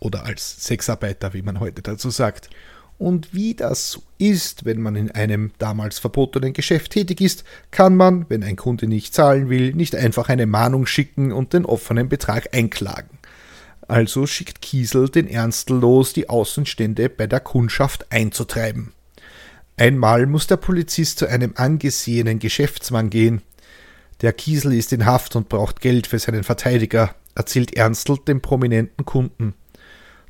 Oder 0.00 0.26
als 0.26 0.62
Sexarbeiter, 0.66 1.32
wie 1.32 1.40
man 1.40 1.60
heute 1.60 1.80
dazu 1.80 2.10
sagt. 2.10 2.50
Und 2.98 3.32
wie 3.32 3.54
das 3.54 3.92
so 3.92 4.02
ist, 4.18 4.66
wenn 4.66 4.82
man 4.82 4.96
in 4.96 5.10
einem 5.10 5.52
damals 5.56 5.98
verbotenen 5.98 6.52
Geschäft 6.52 6.92
tätig 6.92 7.22
ist, 7.22 7.44
kann 7.70 7.96
man, 7.96 8.26
wenn 8.28 8.44
ein 8.44 8.56
Kunde 8.56 8.86
nicht 8.86 9.14
zahlen 9.14 9.48
will, 9.48 9.72
nicht 9.72 9.96
einfach 9.96 10.28
eine 10.28 10.44
Mahnung 10.44 10.84
schicken 10.84 11.32
und 11.32 11.54
den 11.54 11.64
offenen 11.64 12.10
Betrag 12.10 12.54
einklagen. 12.54 13.18
Also 13.88 14.26
schickt 14.26 14.60
Kiesel 14.60 15.08
den 15.08 15.26
Ernstl 15.26 15.72
los, 15.72 16.12
die 16.12 16.28
Außenstände 16.28 17.08
bei 17.08 17.26
der 17.26 17.40
Kundschaft 17.40 18.12
einzutreiben. 18.12 18.92
Einmal 19.82 20.26
muss 20.26 20.46
der 20.46 20.58
Polizist 20.58 21.18
zu 21.18 21.26
einem 21.26 21.54
angesehenen 21.56 22.38
Geschäftsmann 22.38 23.10
gehen. 23.10 23.42
Der 24.20 24.32
Kiesel 24.32 24.74
ist 24.74 24.92
in 24.92 25.06
Haft 25.06 25.34
und 25.34 25.48
braucht 25.48 25.80
Geld 25.80 26.06
für 26.06 26.20
seinen 26.20 26.44
Verteidiger, 26.44 27.16
erzählt 27.34 27.76
Ernstl 27.76 28.18
dem 28.18 28.40
prominenten 28.40 29.04
Kunden. 29.04 29.54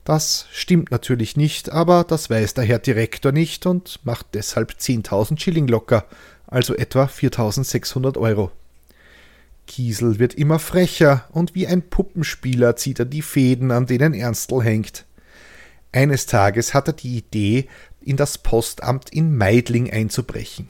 Das 0.05 0.47
stimmt 0.53 0.91
natürlich 0.91 1.37
nicht, 1.37 1.71
aber 1.71 2.03
das 2.03 2.31
weiß 2.31 2.55
der 2.55 2.65
Herr 2.65 2.79
Direktor 2.79 3.31
nicht 3.31 3.67
und 3.67 4.01
macht 4.05 4.29
deshalb 4.33 4.73
10.000 4.73 5.39
Schilling 5.39 5.69
locker, 5.69 6.07
also 6.47 6.75
etwa 6.75 7.05
4.600 7.05 8.17
Euro. 8.17 8.53
Kiesel 9.67 10.19
wird 10.19 10.33
immer 10.33 10.61
frecher 10.61 11.29
und 11.31 11.55
wie 11.55 11.67
ein 11.67 11.83
Puppenspieler 11.83 12.77
zieht 12.77 13.01
er 13.01 13.05
die 13.05 13.21
Fäden, 13.21 13.71
an 13.71 13.85
denen 13.85 14.15
Ernstl 14.15 14.63
hängt. 14.63 15.05
Eines 15.95 16.25
Tages 16.25 16.73
hat 16.73 16.89
er 16.89 16.95
die 16.95 17.19
Idee, 17.19 17.69
in 18.05 18.17
das 18.17 18.39
Postamt 18.39 19.11
in 19.11 19.37
Meidling 19.37 19.91
einzubrechen. 19.91 20.69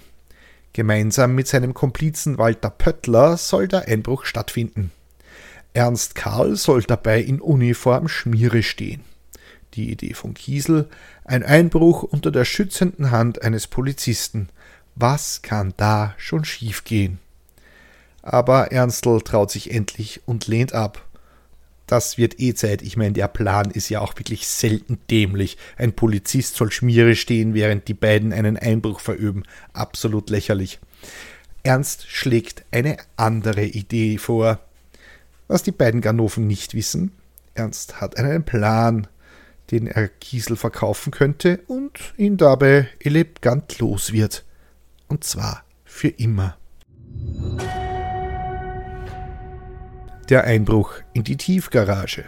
Gemeinsam 0.73 1.35
mit 1.35 1.49
seinem 1.49 1.75
Komplizen 1.75 2.39
Walter 2.39 2.71
Pöttler 2.71 3.37
soll 3.37 3.69
der 3.69 3.89
Einbruch 3.89 4.25
stattfinden. 4.25 4.91
Ernst 5.75 6.15
Karl 6.15 6.57
soll 6.57 6.83
dabei 6.83 7.21
in 7.21 7.41
Uniform 7.41 8.09
Schmiere 8.09 8.63
stehen 8.63 9.03
die 9.75 9.91
Idee 9.91 10.15
von 10.15 10.35
Kiesel, 10.35 10.89
ein 11.25 11.43
Einbruch 11.43 12.03
unter 12.03 12.31
der 12.31 12.45
schützenden 12.45 13.11
Hand 13.11 13.43
eines 13.43 13.67
Polizisten. 13.67 14.49
Was 14.95 15.43
kann 15.43 15.75
da 15.77 16.15
schon 16.19 16.45
schiefgehen? 16.45 17.19
Aber 18.23 18.71
Ernstl 18.73 19.21
traut 19.23 19.51
sich 19.51 19.73
endlich 19.73 20.21
und 20.27 20.47
lehnt 20.47 20.75
ab. 20.75 21.05
Das 21.93 22.17
wird 22.17 22.41
eh 22.41 22.55
Zeit. 22.55 22.81
Ich 22.81 22.97
meine, 22.97 23.13
der 23.13 23.29
Plan 23.29 23.71
ist 23.71 23.91
ja 23.91 24.01
auch 24.01 24.17
wirklich 24.17 24.47
selten 24.49 24.99
dämlich. 25.11 25.59
Ein 25.77 25.93
Polizist 25.93 26.57
soll 26.57 26.73
Schmiere 26.73 27.15
stehen, 27.15 27.53
während 27.53 27.87
die 27.87 27.93
beiden 27.93 28.33
einen 28.33 28.57
Einbruch 28.57 28.99
verüben. 28.99 29.43
Absolut 29.75 30.31
lächerlich. 30.31 30.81
Ernst 31.63 32.07
schlägt 32.09 32.65
eine 32.71 32.97
andere 33.17 33.65
Idee 33.65 34.17
vor. 34.17 34.59
Was 35.49 35.63
die 35.65 35.71
beiden 35.71 36.01
Ganoven 36.01 36.47
nicht 36.47 36.73
wissen, 36.73 37.13
Ernst 37.53 38.01
hat 38.01 38.17
einen 38.17 38.45
Plan 38.45 39.07
den 39.71 39.87
er 39.87 40.09
Kiesel 40.09 40.57
verkaufen 40.57 41.11
könnte 41.11 41.61
und 41.67 41.99
ihn 42.19 42.37
dabei 42.37 42.89
elegant 43.01 43.79
los 43.79 44.13
wird. 44.13 44.45
Und 45.09 45.25
zwar 45.25 45.65
für 45.85 46.09
immer. 46.09 46.57
Der 50.33 50.45
Einbruch 50.45 50.95
in 51.13 51.25
die 51.25 51.37
Tiefgarage. 51.37 52.25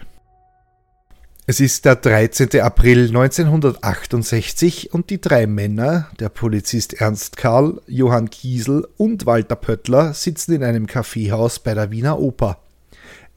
Es 1.46 1.58
ist 1.58 1.87
der 1.87 1.96
13. 1.96 2.61
April 2.61 3.06
1968 3.06 4.92
und 4.92 5.08
die 5.08 5.23
drei 5.23 5.46
Männer, 5.46 6.11
der 6.20 6.28
Polizist 6.28 7.00
Ernst 7.00 7.38
Karl, 7.38 7.80
Johann 7.87 8.28
Kiesel 8.28 8.87
und 8.99 9.25
Walter 9.25 9.56
Pöttler, 9.56 10.12
sitzen 10.12 10.52
in 10.52 10.62
einem 10.62 10.87
Kaffeehaus 10.87 11.61
bei 11.61 11.73
der 11.73 11.90
Wiener 11.90 12.18
Oper. 12.18 12.58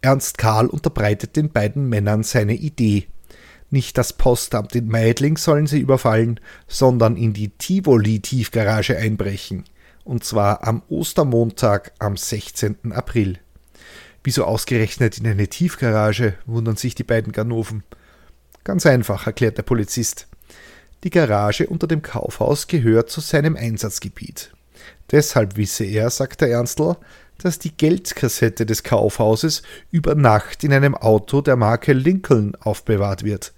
Ernst 0.01 0.37
Karl 0.37 0.67
unterbreitet 0.67 1.37
den 1.37 1.49
beiden 1.49 1.87
Männern 1.87 2.23
seine 2.23 2.55
Idee. 2.55 3.07
Nicht 3.69 3.97
das 3.97 4.11
Postamt 4.11 4.75
in 4.75 4.89
Meidling 4.89 5.37
sollen 5.37 5.67
sie 5.67 5.79
überfallen, 5.79 6.41
sondern 6.67 7.15
in 7.15 7.31
die 7.31 7.51
Tivoli-Tiefgarage 7.51 8.97
einbrechen. 8.97 9.63
Und 10.03 10.25
zwar 10.25 10.67
am 10.67 10.81
Ostermontag 10.89 11.93
am 11.99 12.17
16. 12.17 12.91
April. 12.91 13.39
Wieso 14.27 14.43
ausgerechnet 14.43 15.19
in 15.19 15.25
eine 15.25 15.47
Tiefgarage, 15.47 16.33
wundern 16.45 16.75
sich 16.75 16.93
die 16.93 17.05
beiden 17.05 17.31
Ganoven. 17.31 17.85
Ganz 18.65 18.85
einfach, 18.85 19.25
erklärt 19.25 19.57
der 19.57 19.63
Polizist. 19.63 20.27
Die 21.05 21.09
Garage 21.09 21.65
unter 21.67 21.87
dem 21.87 22.01
Kaufhaus 22.01 22.67
gehört 22.67 23.09
zu 23.09 23.21
seinem 23.21 23.55
Einsatzgebiet. 23.55 24.51
Deshalb 25.11 25.55
wisse 25.55 25.85
er, 25.85 26.09
sagt 26.09 26.41
der 26.41 26.49
Ernstl, 26.49 26.97
dass 27.37 27.57
die 27.57 27.71
Geldkassette 27.71 28.65
des 28.65 28.83
Kaufhauses 28.83 29.61
über 29.91 30.13
Nacht 30.13 30.65
in 30.65 30.73
einem 30.73 30.95
Auto 30.95 31.39
der 31.39 31.55
Marke 31.55 31.93
Lincoln 31.93 32.53
aufbewahrt 32.59 33.23
wird. 33.23 33.53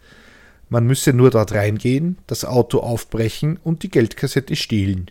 Man 0.70 0.86
müsse 0.86 1.14
nur 1.14 1.32
dort 1.32 1.52
reingehen, 1.52 2.20
das 2.28 2.46
Auto 2.46 2.82
aufbrechen 2.82 3.58
und 3.64 3.82
die 3.82 3.90
Geldkassette 3.90 4.56
stehlen. 4.56 5.10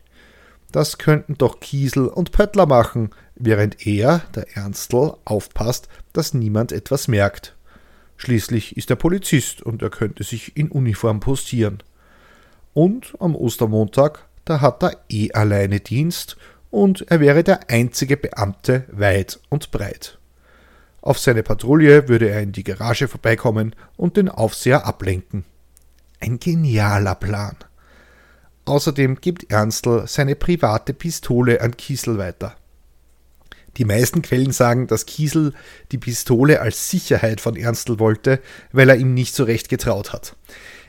Das 0.71 0.99
könnten 0.99 1.35
doch 1.35 1.59
Kiesel 1.59 2.07
und 2.07 2.31
Pöttler 2.31 2.67
machen, 2.67 3.11
während 3.39 3.87
er, 3.87 4.23
der 4.35 4.57
Ernstl, 4.57 5.15
aufpasst, 5.25 5.89
dass 6.13 6.35
niemand 6.35 6.73
etwas 6.73 7.09
merkt. 7.09 7.55
Schließlich 8.17 8.77
ist 8.77 8.91
er 8.91 8.97
Polizist 8.97 9.63
und 9.63 9.83
er 9.83 9.91
könnte 9.91 10.25
sich 10.25 10.57
in 10.57 10.71
Uniform 10.71 11.21
postieren. 11.21 11.83
Und 12.75 13.15
am 13.21 13.35
Ostermontag, 13.35 14.27
da 14.45 14.61
hat 14.61 14.83
er 14.83 14.97
eh 15.09 15.33
alleine 15.33 15.81
Dienst 15.81 16.37
und 16.71 17.11
er 17.11 17.21
wäre 17.21 17.45
der 17.45 17.71
einzige 17.71 18.17
Beamte 18.17 18.85
weit 18.91 19.41
und 19.49 19.71
breit. 19.71 20.19
Auf 21.01 21.19
seine 21.19 21.43
Patrouille 21.43 22.09
würde 22.09 22.29
er 22.29 22.43
in 22.43 22.53
die 22.53 22.65
Garage 22.65 23.09
vorbeikommen 23.09 23.75
und 23.97 24.17
den 24.17 24.29
Aufseher 24.29 24.85
ablenken. 24.85 25.45
Ein 26.21 26.41
genialer 26.41 27.15
Plan. 27.15 27.57
Außerdem 28.65 29.21
gibt 29.21 29.51
Ernstl 29.51 30.05
seine 30.07 30.35
private 30.35 30.93
Pistole 30.93 31.61
an 31.63 31.77
Kiesel 31.77 32.19
weiter. 32.19 32.57
Die 33.79 33.85
meisten 33.85 34.23
Quellen 34.23 34.53
sagen, 34.53 34.89
dass 34.89 35.07
Kiesel 35.07 35.55
die 35.93 35.99
Pistole 35.99 36.61
als 36.61 36.91
Sicherheit 36.91 37.41
von 37.41 37.57
Ernstl 37.57 38.01
wollte, 38.01 38.41
weil 38.73 38.89
er 38.89 38.97
ihm 38.97 39.15
nicht 39.15 39.35
so 39.35 39.45
recht 39.45 39.69
getraut 39.69 40.13
hat. 40.13 40.35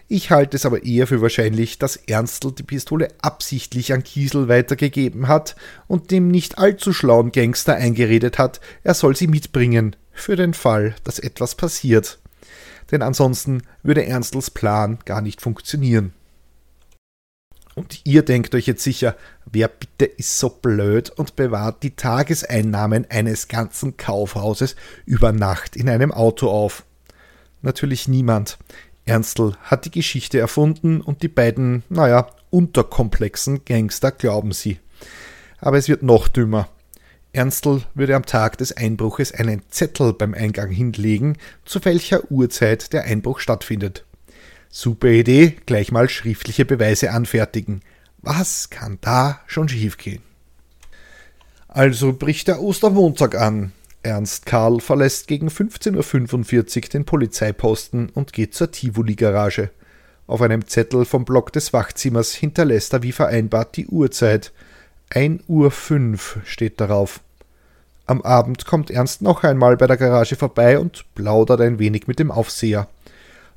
Ich 0.08 0.32
halte 0.32 0.58
es 0.58 0.66
aber 0.66 0.84
eher 0.84 1.06
für 1.06 1.22
wahrscheinlich, 1.22 1.78
dass 1.78 1.96
Ernstl 1.96 2.52
die 2.52 2.64
Pistole 2.64 3.10
absichtlich 3.22 3.94
an 3.94 4.04
Kiesel 4.04 4.48
weitergegeben 4.48 5.28
hat 5.28 5.56
und 5.88 6.10
dem 6.10 6.30
nicht 6.30 6.58
allzu 6.58 6.94
schlauen 6.94 7.32
Gangster 7.32 7.76
eingeredet 7.76 8.40
hat, 8.40 8.60
er 8.84 8.96
soll 8.96 9.16
sie 9.16 9.28
mitbringen, 9.28 9.96
für 10.12 10.36
den 10.36 10.56
Fall, 10.56 10.96
dass 11.04 11.20
etwas 11.20 11.54
passiert. 11.54 12.18
Denn 12.90 13.04
ansonsten 13.04 13.62
würde 13.84 14.04
Ernstls 14.04 14.50
Plan 14.50 14.98
gar 15.06 15.22
nicht 15.22 15.42
funktionieren. 15.42 16.14
Und 17.80 18.02
ihr 18.04 18.24
denkt 18.24 18.54
euch 18.56 18.68
jetzt 18.68 18.84
sicher, 18.84 19.16
wer 19.46 19.70
bitte 19.70 20.04
ist 20.04 20.38
so 20.38 20.50
blöd 20.50 21.12
und 21.12 21.38
bewahrt 21.38 21.82
die 21.82 21.96
Tageseinnahmen 21.96 23.10
eines 23.10 23.48
ganzen 23.48 23.96
Kaufhauses 23.96 24.76
über 25.06 25.32
Nacht 25.32 25.78
in 25.78 25.88
einem 25.88 26.12
Auto 26.12 26.50
auf? 26.50 26.84
Natürlich 27.62 28.10
niemand. 28.10 28.58
Ernstl 29.06 29.54
hat 29.62 29.86
die 29.86 29.92
Geschichte 29.92 30.40
erfunden 30.40 31.00
und 31.00 31.24
die 31.24 31.30
beiden, 31.30 31.84
naja, 31.88 32.28
unterkomplexen 32.50 33.64
Gangster 33.64 34.12
glauben 34.12 34.52
sie. 34.52 34.80
Aber 35.60 35.78
es 35.78 35.88
wird 35.88 36.04
noch 36.04 36.28
dümmer. 36.28 36.68
Ernstl 37.32 37.84
würde 37.94 38.18
am 38.18 38.26
Tag 38.26 38.58
des 38.58 38.76
Einbruches 38.76 39.32
einen 39.32 39.62
Zettel 39.70 40.12
beim 40.12 40.34
Eingang 40.34 40.70
hinlegen, 40.70 41.38
zu 41.64 41.86
welcher 41.86 42.30
Uhrzeit 42.30 42.92
der 42.92 43.06
Einbruch 43.06 43.40
stattfindet. 43.40 44.04
Super 44.72 45.08
Idee, 45.08 45.56
gleich 45.66 45.92
mal 45.92 46.08
schriftliche 46.10 46.64
Beweise 46.64 47.12
anfertigen. 47.12 47.82
Was 48.22 48.70
kann 48.70 49.00
da 49.02 49.40
schon 49.48 49.68
schiefgehen? 49.68 50.22
Also 51.68 52.14
bricht 52.14 52.48
der 52.48 52.62
Ostermontag 52.62 53.34
an. 53.34 53.72
Ernst 54.04 54.46
Karl 54.46 54.80
verlässt 54.80 55.28
gegen 55.28 55.50
15.45 55.50 56.78
Uhr 56.78 56.90
den 56.90 57.06
Polizeiposten 57.06 58.10
und 58.10 58.32
geht 58.32 58.54
zur 58.54 58.72
Tivoli-Garage. 58.72 59.72
Auf 60.28 60.42
einem 60.42 60.68
Zettel 60.68 61.06
vom 61.06 61.26
Block 61.26 61.52
des 61.52 61.74
Wachzimmers 61.74 62.34
hinterlässt 62.34 62.94
er 62.94 63.02
wie 63.02 63.12
vereinbart 63.12 63.76
die 63.76 63.88
Uhrzeit. 63.88 64.52
1 65.10 65.44
Uhr 65.48 65.72
5 65.72 66.42
steht 66.46 66.80
darauf. 66.80 67.22
Am 68.06 68.22
Abend 68.22 68.66
kommt 68.66 68.92
Ernst 68.92 69.24
noch 69.24 69.44
einmal 69.44 69.78
bei 69.78 69.88
der 69.88 69.98
Garage 69.98 70.36
vorbei 70.36 70.78
und 70.78 71.06
plaudert 71.16 71.62
ein 71.62 71.80
wenig 71.80 72.08
mit 72.08 72.20
dem 72.20 72.30
Aufseher. 72.30 72.88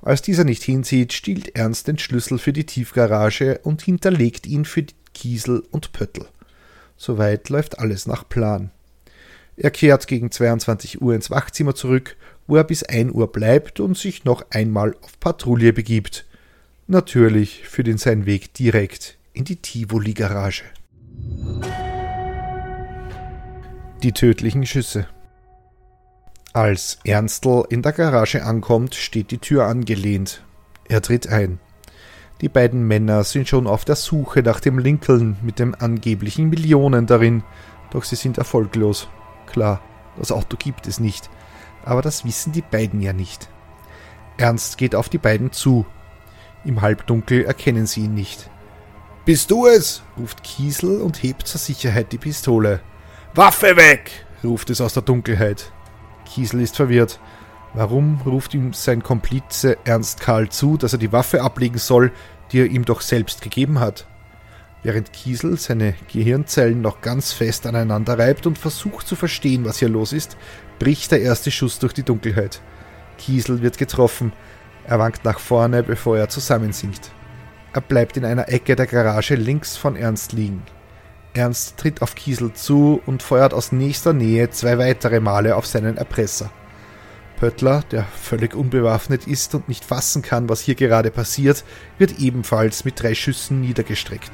Als 0.02 0.21
dieser 0.21 0.42
nicht 0.42 0.64
hinsieht, 0.64 1.12
stiehlt 1.12 1.54
Ernst 1.54 1.87
den 1.87 1.97
Schlüssel 1.97 2.38
für 2.38 2.52
die 2.52 2.66
Tiefgarage 2.66 3.61
und 3.62 3.82
hinterlegt 3.82 4.47
ihn 4.49 4.64
für 4.64 4.85
Kiesel 5.14 5.62
und 5.71 5.92
Pöttl. 5.92 6.26
Soweit 6.97 7.49
läuft 7.49 7.78
alles 7.78 8.06
nach 8.06 8.28
Plan. 8.28 8.71
Er 9.56 9.71
kehrt 9.71 10.09
gegen 10.09 10.30
22 10.30 11.00
Uhr 11.00 11.14
ins 11.14 11.30
Wachzimmer 11.30 11.76
zurück, 11.76 12.16
wo 12.49 12.56
er 12.56 12.64
bis 12.64 12.82
1 12.82 13.12
Uhr 13.12 13.30
bleibt 13.30 13.78
und 13.78 13.97
sich 13.97 14.25
noch 14.25 14.44
einmal 14.50 14.97
auf 15.02 15.21
Patrouille 15.21 15.73
begibt. 15.73 16.26
Natürlich 16.88 17.68
führt 17.68 17.87
ihn 17.87 17.99
sein 17.99 18.26
Weg 18.26 18.54
direkt 18.54 19.18
in 19.32 19.44
die 19.44 19.56
Tivoli-Garage. 19.56 20.64
Die 24.02 24.12
tödlichen 24.12 24.66
Schüsse. 24.66 25.06
Als 26.54 26.99
Ernstl 27.04 27.64
in 27.71 27.80
der 27.80 27.92
Garage 27.92 28.44
ankommt, 28.44 28.94
steht 28.94 29.30
die 29.30 29.38
Tür 29.38 29.64
angelehnt. 29.64 30.42
Er 30.87 31.00
tritt 31.00 31.26
ein. 31.26 31.61
Die 32.42 32.50
beiden 32.50 32.87
Männer 32.87 33.25
sind 33.25 33.49
schon 33.49 33.66
auf 33.66 33.87
der 33.87 33.97
Suche 33.97 34.42
nach 34.42 34.61
dem 34.61 34.78
Lincoln 34.78 35.38
mit 35.40 35.59
den 35.59 35.75
angeblichen 35.75 36.50
Millionen 36.50 37.06
darin, 37.06 37.42
doch 37.90 38.04
sie 38.04 38.16
sind 38.16 38.37
erfolglos. 38.37 39.09
Klar, 39.47 39.80
das 40.18 40.30
Auto 40.30 40.59
gibt 40.59 40.87
es 40.87 41.00
nicht, 41.00 41.30
aber 41.87 42.02
das 42.02 42.26
wissen 42.26 42.52
die 42.52 42.61
beiden 42.61 43.00
ja 43.00 43.14
nicht. 43.14 43.49
Ernst 44.37 44.76
geht 44.76 44.94
auf 44.94 45.09
die 45.09 45.18
beiden 45.18 45.52
zu. 45.52 45.87
Im 46.66 46.82
Halbdunkel 46.82 47.47
erkennen 47.47 47.87
sie 47.87 48.02
ihn 48.02 48.14
nicht. 48.14 48.50
Bist 49.25 49.50
du 49.50 49.66
es? 49.66 50.02
ruft 50.18 50.42
Kiesel 50.42 51.00
und 51.00 51.23
hebt 51.23 51.47
zur 51.47 51.61
Sicherheit 51.61 52.12
die 52.12 52.18
Pistole. 52.18 52.80
Waffe 53.35 53.75
weg! 53.76 54.26
ruft 54.44 54.68
es 54.68 54.82
aus 54.82 54.92
der 54.92 55.02
Dunkelheit. 55.02 55.73
Kiesel 56.33 56.62
ist 56.62 56.77
verwirrt. 56.77 57.21
Warum 57.75 58.21
ruft 58.25 58.55
ihm 58.55 58.73
sein 58.73 59.03
Komplize 59.03 59.77
Ernst 59.85 60.21
Karl 60.21 60.49
zu, 60.49 60.79
dass 60.79 60.95
er 60.95 60.99
die 60.99 61.12
Waffe 61.12 61.43
ablegen 61.43 61.79
soll, 61.79 62.11
die 62.51 62.61
er 62.61 62.67
ihm 62.67 62.87
doch 62.87 63.03
selbst 63.03 63.43
gegeben 63.43 63.81
hat? 63.81 64.07
Während 64.83 65.12
Kiesel 65.12 65.59
seine 65.59 65.95
Gehirnzellen 66.11 66.81
noch 66.81 67.03
ganz 67.03 67.33
fest 67.33 67.67
aneinander 67.67 68.19
reibt 68.19 68.47
und 68.47 68.59
versucht 68.59 69.07
zu 69.07 69.15
verstehen, 69.15 69.65
was 69.67 69.79
hier 69.79 69.91
los 69.91 70.12
ist, 70.12 70.39
bricht 70.79 71.12
der 71.12 71.21
erste 71.21 71.51
Schuss 71.51 71.79
durch 71.79 71.93
die 71.93 72.03
Dunkelheit. 72.03 72.62
Kiesel 73.19 73.61
wird 73.61 73.77
getroffen. 73.77 74.33
Er 74.85 74.99
wankt 74.99 75.25
nach 75.25 75.39
vorne, 75.39 75.83
bevor 75.83 76.17
er 76.17 76.31
zusammensinkt. 76.31 77.12
Er 77.75 77.83
bleibt 77.83 78.17
in 78.17 78.25
einer 78.25 78.49
Ecke 78.49 78.75
der 78.75 78.87
Garage 78.87 79.35
links 79.35 79.77
von 79.77 79.97
Ernst 79.97 80.33
liegen. 80.33 80.62
Ernst 81.35 81.79
tritt 81.79 82.03
auf 82.03 82.15
Kiesel 82.15 82.53
zu 82.53 83.01
und 83.07 83.23
feuert 83.23 83.54
aus 83.54 83.73
nächster 83.73 84.13
Nähe 84.13 84.50
zwei 84.50 84.78
weitere 84.78 85.21
Male 85.21 85.56
auf 85.56 85.67
seinen 85.67 85.97
Erpresser. 85.97 86.50
Pöttler, 87.37 87.83
der 87.91 88.04
völlig 88.04 88.54
unbewaffnet 88.54 89.26
ist 89.26 89.54
und 89.54 89.69
nicht 89.69 89.85
fassen 89.85 90.23
kann, 90.23 90.49
was 90.49 90.61
hier 90.61 90.75
gerade 90.75 91.11
passiert, 91.11 91.65
wird 91.99 92.21
ebenfalls 92.21 92.85
mit 92.85 93.02
drei 93.02 93.15
Schüssen 93.15 93.61
niedergestreckt. 93.61 94.30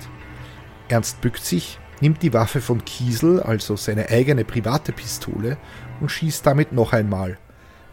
Ernst 0.89 1.21
bückt 1.21 1.45
sich, 1.45 1.79
nimmt 2.01 2.23
die 2.23 2.33
Waffe 2.33 2.61
von 2.61 2.85
Kiesel, 2.85 3.41
also 3.41 3.77
seine 3.77 4.09
eigene 4.11 4.45
private 4.45 4.93
Pistole, 4.93 5.57
und 6.01 6.11
schießt 6.11 6.45
damit 6.45 6.73
noch 6.73 6.93
einmal. 6.93 7.39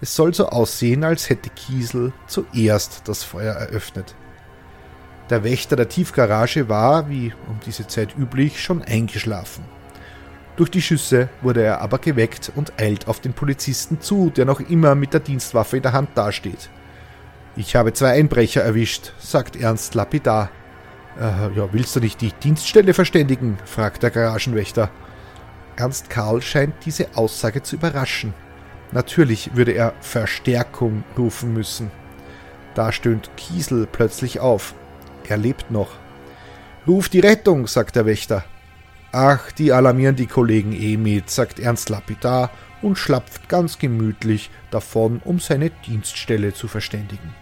Es 0.02 0.16
soll 0.16 0.34
so 0.34 0.50
aussehen, 0.50 1.04
als 1.04 1.30
hätte 1.30 1.50
Kiesel 1.50 2.12
zuerst 2.28 3.04
das 3.08 3.24
Feuer 3.24 3.54
eröffnet. 3.54 4.16
Der 5.30 5.44
Wächter 5.44 5.76
der 5.76 5.90
Tiefgarage 5.90 6.70
war, 6.70 7.10
wie 7.10 7.34
um 7.48 7.60
diese 7.66 7.88
Zeit 7.88 8.16
üblich, 8.18 8.62
schon 8.62 8.84
eingeschlafen. 8.84 9.64
Durch 10.56 10.70
die 10.70 10.82
Schüsse 10.82 11.30
wurde 11.42 11.64
er 11.64 11.82
aber 11.82 11.98
geweckt 11.98 12.52
und 12.56 12.74
eilt 12.80 13.08
auf 13.08 13.20
den 13.20 13.34
Polizisten 13.34 14.00
zu, 14.00 14.30
der 14.30 14.46
noch 14.46 14.60
immer 14.60 14.96
mit 14.96 15.14
der 15.14 15.20
Dienstwaffe 15.20 15.78
in 15.78 15.84
der 15.84 15.94
Hand 15.94 16.10
dasteht. 16.16 16.70
Ich 17.58 17.76
habe 17.76 17.94
zwei 17.94 18.12
Einbrecher 18.12 18.62
erwischt, 18.62 19.14
sagt 19.18 19.56
Ernst 19.56 19.96
lapidar. 19.96 20.50
Äh, 21.20 21.58
ja, 21.58 21.74
willst 21.74 21.96
du 21.96 22.00
nicht 22.00 22.22
die 22.22 22.32
Dienststelle 22.32 22.94
verständigen? 22.94 23.58
fragt 23.66 24.04
der 24.04 24.12
Garagenwächter. 24.12 24.90
Ernst 25.76 26.10
Karl 26.10 26.42
scheint 26.42 26.76
diese 26.86 27.08
Aussage 27.16 27.64
zu 27.64 27.76
überraschen. 27.76 28.34
Natürlich 28.92 29.56
würde 29.56 29.72
er 29.72 29.94
Verstärkung 30.00 31.04
rufen 31.18 31.54
müssen. 31.54 31.92
Da 32.76 32.92
stöhnt 32.92 33.30
Kiesel 33.36 33.88
plötzlich 33.92 34.40
auf. 34.40 34.74
Er 35.28 35.38
lebt 35.38 35.72
noch. 35.72 35.90
Ruf 36.88 37.10
die 37.10 37.20
Rettung, 37.20 37.68
sagt 37.68 37.96
der 37.96 38.06
Wächter. 38.06 38.44
Ach, 39.12 39.52
die 39.52 39.72
alarmieren 39.72 40.16
die 40.16 40.28
Kollegen 40.28 40.74
eh 40.74 40.98
mit, 40.98 41.30
sagt 41.30 41.60
Ernst 41.60 41.90
lapidar 41.90 42.52
und 42.82 42.98
schlapft 42.98 43.50
ganz 43.50 43.80
gemütlich 43.80 44.52
davon, 44.72 45.22
um 45.24 45.40
seine 45.40 45.70
Dienststelle 45.70 46.54
zu 46.54 46.68
verständigen. 46.68 47.34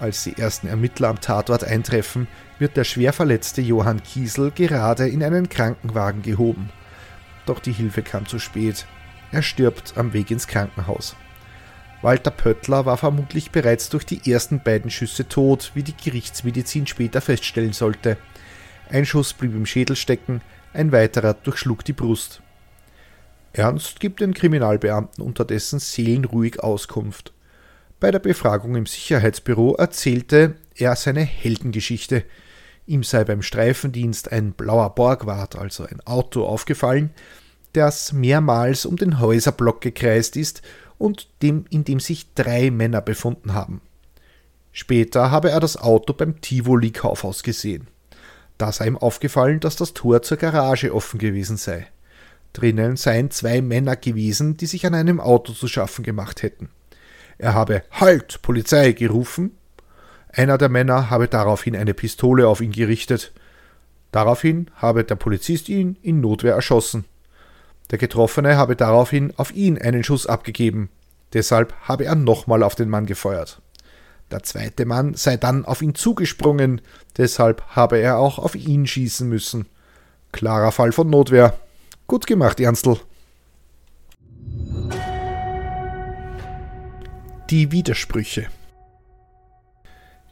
Als 0.00 0.24
die 0.24 0.36
ersten 0.36 0.66
Ermittler 0.66 1.08
am 1.08 1.20
Tatort 1.20 1.62
eintreffen, 1.62 2.26
wird 2.58 2.76
der 2.76 2.84
schwer 2.84 3.12
verletzte 3.12 3.60
Johann 3.60 4.02
Kiesel 4.02 4.50
gerade 4.50 5.08
in 5.08 5.22
einen 5.22 5.48
Krankenwagen 5.48 6.22
gehoben. 6.22 6.70
Doch 7.46 7.60
die 7.60 7.72
Hilfe 7.72 8.02
kam 8.02 8.26
zu 8.26 8.38
spät. 8.38 8.86
Er 9.30 9.42
stirbt 9.42 9.94
am 9.96 10.12
Weg 10.12 10.30
ins 10.30 10.48
Krankenhaus. 10.48 11.14
Walter 12.02 12.32
Pöttler 12.32 12.84
war 12.84 12.96
vermutlich 12.96 13.52
bereits 13.52 13.88
durch 13.88 14.04
die 14.04 14.30
ersten 14.30 14.60
beiden 14.62 14.90
Schüsse 14.90 15.28
tot, 15.28 15.70
wie 15.74 15.84
die 15.84 15.96
Gerichtsmedizin 15.96 16.88
später 16.88 17.20
feststellen 17.20 17.72
sollte. 17.72 18.16
Ein 18.90 19.06
Schuss 19.06 19.32
blieb 19.32 19.54
im 19.54 19.66
Schädel 19.66 19.94
stecken, 19.94 20.42
ein 20.74 20.90
weiterer 20.90 21.34
durchschlug 21.34 21.84
die 21.84 21.92
Brust. 21.92 22.42
Ernst 23.52 24.00
gibt 24.00 24.20
den 24.20 24.34
Kriminalbeamten 24.34 25.22
unterdessen 25.22 25.78
seelenruhig 25.78 26.60
Auskunft. 26.60 27.32
Bei 28.00 28.10
der 28.10 28.18
Befragung 28.18 28.74
im 28.74 28.86
Sicherheitsbüro 28.86 29.74
erzählte 29.74 30.56
er 30.74 30.96
seine 30.96 31.20
Heldengeschichte. 31.20 32.24
Ihm 32.86 33.04
sei 33.04 33.22
beim 33.22 33.42
Streifendienst 33.42 34.32
ein 34.32 34.52
blauer 34.54 34.94
Borgward, 34.94 35.54
also 35.54 35.84
ein 35.84 36.00
Auto, 36.00 36.44
aufgefallen, 36.44 37.10
das 37.74 38.12
mehrmals 38.12 38.84
um 38.86 38.96
den 38.96 39.20
Häuserblock 39.20 39.80
gekreist 39.80 40.36
ist 40.36 40.62
und 41.02 41.28
dem, 41.42 41.64
in 41.68 41.82
dem 41.84 41.98
sich 41.98 42.32
drei 42.34 42.70
Männer 42.70 43.00
befunden 43.00 43.54
haben. 43.54 43.80
Später 44.70 45.30
habe 45.32 45.50
er 45.50 45.58
das 45.58 45.76
Auto 45.76 46.12
beim 46.12 46.40
Tivoli-Kaufhaus 46.40 47.42
gesehen. 47.42 47.88
Da 48.56 48.70
sei 48.70 48.86
ihm 48.86 48.96
aufgefallen, 48.96 49.58
dass 49.58 49.74
das 49.74 49.94
Tor 49.94 50.22
zur 50.22 50.36
Garage 50.36 50.94
offen 50.94 51.18
gewesen 51.18 51.56
sei. 51.56 51.88
Drinnen 52.52 52.96
seien 52.96 53.30
zwei 53.32 53.60
Männer 53.60 53.96
gewesen, 53.96 54.56
die 54.56 54.66
sich 54.66 54.86
an 54.86 54.94
einem 54.94 55.20
Auto 55.20 55.52
zu 55.52 55.66
schaffen 55.66 56.04
gemacht 56.04 56.42
hätten. 56.42 56.70
Er 57.36 57.54
habe 57.54 57.82
Halt, 57.90 58.40
Polizei 58.42 58.92
gerufen. 58.92 59.56
Einer 60.28 60.56
der 60.56 60.68
Männer 60.68 61.10
habe 61.10 61.26
daraufhin 61.26 61.74
eine 61.74 61.94
Pistole 61.94 62.46
auf 62.46 62.60
ihn 62.60 62.72
gerichtet. 62.72 63.32
Daraufhin 64.12 64.70
habe 64.76 65.02
der 65.02 65.16
Polizist 65.16 65.68
ihn 65.68 65.96
in 66.02 66.20
Notwehr 66.20 66.54
erschossen. 66.54 67.06
Der 67.92 67.98
Getroffene 67.98 68.56
habe 68.56 68.74
daraufhin 68.74 69.34
auf 69.36 69.54
ihn 69.54 69.78
einen 69.78 70.02
Schuss 70.02 70.26
abgegeben. 70.26 70.88
Deshalb 71.34 71.74
habe 71.82 72.06
er 72.06 72.14
nochmal 72.14 72.62
auf 72.62 72.74
den 72.74 72.88
Mann 72.88 73.04
gefeuert. 73.04 73.60
Der 74.30 74.42
zweite 74.42 74.86
Mann 74.86 75.12
sei 75.12 75.36
dann 75.36 75.66
auf 75.66 75.82
ihn 75.82 75.94
zugesprungen, 75.94 76.80
deshalb 77.18 77.62
habe 77.68 77.98
er 77.98 78.16
auch 78.16 78.38
auf 78.38 78.54
ihn 78.54 78.86
schießen 78.86 79.28
müssen. 79.28 79.66
Klarer 80.32 80.72
Fall 80.72 80.92
von 80.92 81.10
Notwehr. 81.10 81.58
Gut 82.06 82.26
gemacht, 82.26 82.60
Ernstl. 82.60 82.96
Die 87.50 87.70
Widersprüche. 87.72 88.46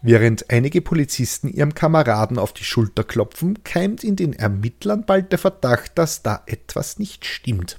Während 0.03 0.51
einige 0.51 0.81
Polizisten 0.81 1.49
ihrem 1.49 1.75
Kameraden 1.75 2.39
auf 2.39 2.55
die 2.55 2.65
Schulter 2.65 3.05
klopfen, 3.05 3.63
keimt 3.65 4.03
in 4.03 4.17
den 4.17 4.33
Ermittlern 4.33 5.05
bald 5.05 5.31
der 5.31 5.39
Verdacht, 5.39 5.93
dass 5.97 6.23
da 6.23 6.43
etwas 6.47 6.99
nicht 6.99 7.27
stimmt. 7.27 7.79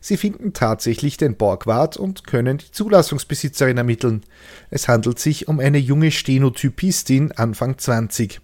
Sie 0.00 0.16
finden 0.16 0.52
tatsächlich 0.52 1.16
den 1.16 1.36
Borgwart 1.36 1.96
und 1.96 2.26
können 2.26 2.58
die 2.58 2.70
Zulassungsbesitzerin 2.72 3.78
ermitteln. 3.78 4.24
Es 4.68 4.88
handelt 4.88 5.18
sich 5.18 5.48
um 5.48 5.60
eine 5.60 5.78
junge 5.78 6.10
Stenotypistin 6.10 7.32
Anfang 7.32 7.78
20. 7.78 8.40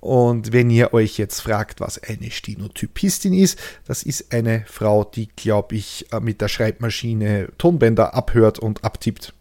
Und 0.00 0.52
wenn 0.52 0.70
ihr 0.70 0.92
euch 0.92 1.16
jetzt 1.18 1.40
fragt, 1.40 1.80
was 1.80 2.02
eine 2.02 2.30
Stenotypistin 2.30 3.32
ist, 3.32 3.58
das 3.86 4.02
ist 4.02 4.32
eine 4.32 4.64
Frau, 4.66 5.04
die, 5.04 5.28
glaube 5.28 5.76
ich, 5.76 6.06
mit 6.20 6.40
der 6.40 6.48
Schreibmaschine 6.48 7.48
Tonbänder 7.58 8.14
abhört 8.14 8.58
und 8.58 8.82
abtippt. 8.84 9.34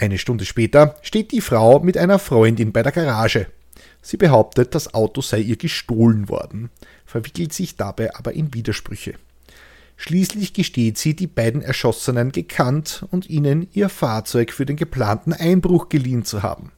Eine 0.00 0.16
Stunde 0.16 0.46
später 0.46 0.96
steht 1.02 1.30
die 1.30 1.42
Frau 1.42 1.80
mit 1.80 1.98
einer 1.98 2.18
Freundin 2.18 2.72
bei 2.72 2.82
der 2.82 2.90
Garage. 2.90 3.48
Sie 4.00 4.16
behauptet, 4.16 4.74
das 4.74 4.94
Auto 4.94 5.20
sei 5.20 5.40
ihr 5.40 5.56
gestohlen 5.56 6.30
worden, 6.30 6.70
verwickelt 7.04 7.52
sich 7.52 7.76
dabei 7.76 8.14
aber 8.14 8.32
in 8.32 8.54
Widersprüche. 8.54 9.16
Schließlich 9.98 10.54
gesteht 10.54 10.96
sie, 10.96 11.14
die 11.14 11.26
beiden 11.26 11.60
Erschossenen 11.60 12.32
gekannt 12.32 13.04
und 13.10 13.28
ihnen 13.28 13.68
ihr 13.74 13.90
Fahrzeug 13.90 14.52
für 14.54 14.64
den 14.64 14.76
geplanten 14.76 15.34
Einbruch 15.34 15.90
geliehen 15.90 16.24
zu 16.24 16.42
haben. 16.42 16.72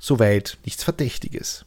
Soweit 0.00 0.58
nichts 0.64 0.82
Verdächtiges. 0.82 1.66